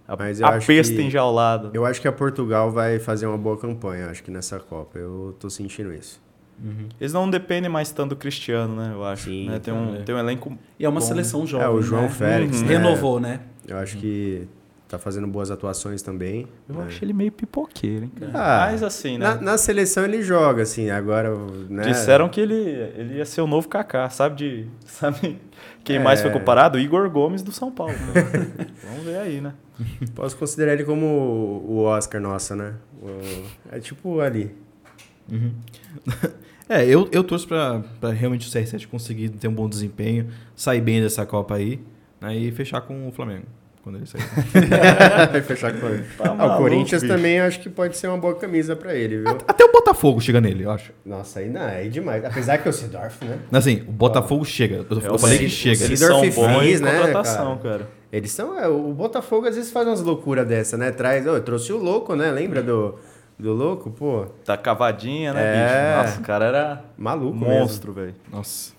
[0.08, 1.72] A, Mas eu a acho pesta que, enjaulada.
[1.74, 5.00] Eu acho que a Portugal vai fazer uma boa campanha, acho que nessa Copa.
[5.00, 6.24] Eu tô sentindo isso.
[6.64, 6.88] Uhum.
[7.00, 8.92] Eles não dependem mais tanto do Cristiano, né?
[8.94, 9.26] Eu acho.
[9.26, 9.60] Sim, né?
[9.60, 10.04] tem, um, é.
[10.04, 10.58] tem um elenco.
[10.80, 11.06] E é uma bom.
[11.06, 11.68] seleção jovem.
[11.68, 12.10] É, o João né?
[12.10, 12.62] Félix.
[12.62, 12.68] Uhum.
[12.68, 12.78] Né?
[12.78, 13.40] Renovou, né?
[13.68, 14.48] Eu acho que
[14.96, 16.48] tá fazendo boas atuações também.
[16.68, 16.86] Eu né?
[16.86, 18.32] acho ele meio pipoqueiro, hein, cara?
[18.34, 19.26] Ah, Mas assim, né?
[19.26, 21.36] Na, na, seleção ele joga, assim, agora.
[21.70, 21.84] Né?
[21.84, 24.36] Disseram que ele, ele ia ser o novo Kaká, sabe?
[24.36, 25.40] De, sabe
[25.84, 26.00] quem é...
[26.00, 26.80] mais foi comparado?
[26.80, 27.94] Igor Gomes do São Paulo.
[27.94, 28.68] Né?
[28.84, 29.54] Vamos ver aí, né?
[30.16, 32.74] Posso considerar ele como o Oscar nossa, né?
[33.02, 33.76] O...
[33.76, 34.56] É tipo ali.
[35.30, 35.54] Uhum.
[36.70, 40.82] é, eu, eu torço pra, pra realmente o CR7 conseguir ter um bom desempenho, sair
[40.82, 41.82] bem dessa Copa aí
[42.22, 43.46] né, e fechar com o Flamengo
[43.86, 44.24] quando ele sair.
[45.32, 46.04] Vai fechar com ele.
[46.18, 47.14] Tá ah, o Corinthians bicho.
[47.14, 49.30] também acho que pode ser uma boa camisa para ele, viu?
[49.48, 50.92] Até o Botafogo chega nele, eu acho.
[51.06, 52.26] Nossa, aí não, aí demais.
[52.26, 53.38] Apesar que o Sidorf, né?
[53.52, 54.46] Assim, o Botafogo oh.
[54.46, 54.84] chega.
[54.90, 55.86] Eu, eu falei que chega.
[55.86, 57.78] O Sidorf fez, né, contratação, cara?
[57.78, 57.90] cara.
[58.12, 60.90] Eles são, é, o Botafogo às vezes faz umas loucuras dessa, né?
[60.90, 62.32] Traz, oh, trouxe o louco, né?
[62.32, 62.96] Lembra do
[63.38, 64.26] do louco, pô?
[64.44, 65.98] Tá cavadinha, né, é...
[65.98, 66.08] bicho?
[66.08, 68.16] Nossa, o cara era maluco, monstro, velho.
[68.32, 68.74] Nossa.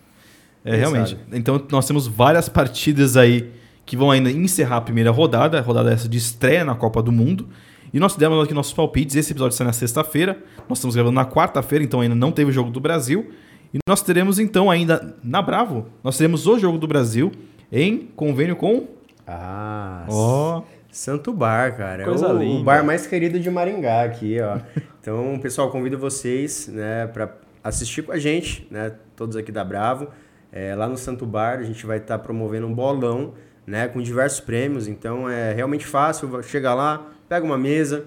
[0.64, 1.10] É, realmente.
[1.10, 1.22] Sabe?
[1.32, 3.52] Então, nós temos várias partidas aí
[3.86, 7.12] que vão ainda encerrar a primeira rodada, a rodada essa de estreia na Copa do
[7.12, 7.48] Mundo.
[7.94, 9.14] E nós demos aqui nossos palpites.
[9.14, 10.36] Esse episódio sai na sexta-feira.
[10.68, 13.30] Nós estamos gravando na quarta-feira, então ainda não teve o jogo do Brasil.
[13.72, 17.30] E nós teremos então ainda na Bravo, nós teremos o jogo do Brasil
[17.70, 18.88] em convênio com
[19.26, 20.62] Ah, ó.
[20.90, 22.04] Santo Bar, cara.
[22.04, 22.60] Coisa é o, linda.
[22.60, 24.58] o bar mais querido de Maringá aqui, ó.
[25.00, 27.32] Então, pessoal, convido vocês, né, para
[27.62, 30.08] assistir com a gente, né, todos aqui da Bravo.
[30.50, 33.34] É, lá no Santo Bar, a gente vai estar tá promovendo um bolão
[33.66, 34.86] né, com diversos prêmios.
[34.86, 38.04] Então é realmente fácil, chega lá, pega uma mesa,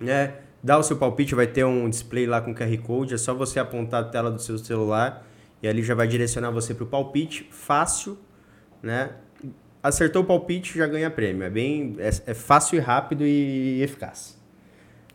[0.00, 3.32] né, dá o seu palpite, vai ter um display lá com QR Code, é só
[3.32, 5.26] você apontar a tela do seu celular
[5.62, 8.18] e ali já vai direcionar você para o palpite, fácil,
[8.82, 9.10] né?
[9.82, 11.44] Acertou o palpite, já ganha prêmio.
[11.44, 14.36] É bem é, é fácil e rápido e eficaz.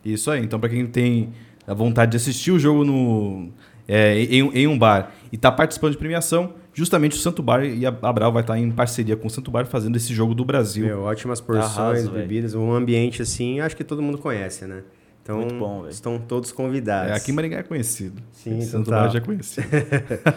[0.04, 0.42] Isso aí.
[0.42, 1.32] Então, para quem tem
[1.66, 3.50] a vontade de assistir o jogo no,
[3.86, 7.84] é, em, em um bar e está participando de premiação, justamente o Santo Bar e
[7.84, 10.86] a Brau vai estar em parceria com o Santo Bar fazendo esse jogo do Brasil.
[10.86, 14.82] Meu, ótimas porções, Arraso, bebidas, um ambiente assim, acho que todo mundo conhece, né?
[15.22, 17.12] Então, Muito bom, estão todos convidados.
[17.12, 18.20] É, aqui em Maringá é conhecido.
[18.32, 19.68] Sim, Santo Bar já é conhecido.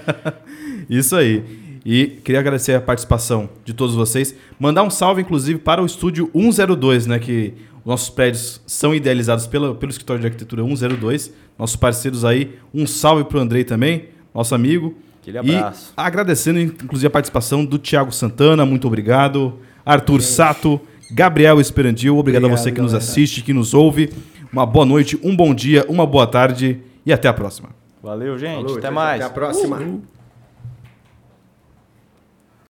[0.88, 1.44] Isso aí.
[1.84, 4.36] E queria agradecer a participação de todos vocês.
[4.60, 7.18] Mandar um salve, inclusive, para o estúdio 102, né?
[7.18, 11.32] Que nossos prédios são idealizados pelo, pelo escritório de arquitetura 102.
[11.58, 12.58] Nossos parceiros aí.
[12.74, 14.96] Um salve para o Andrei também, nosso amigo.
[15.26, 15.90] Aquele abraço.
[15.90, 19.60] E agradecendo, inclusive, a participação do Thiago Santana, muito obrigado.
[19.84, 20.32] Arthur Gente.
[20.32, 20.80] Sato,
[21.12, 22.94] Gabriel Esperandil, obrigado, obrigado a você que galera.
[22.94, 24.12] nos assiste, que nos ouve.
[24.54, 27.70] Uma boa noite, um bom dia, uma boa tarde e até a próxima.
[28.02, 28.62] Valeu, gente.
[28.62, 29.22] Falou, até mais.
[29.22, 29.78] Até a próxima.
[29.78, 30.02] Uhum.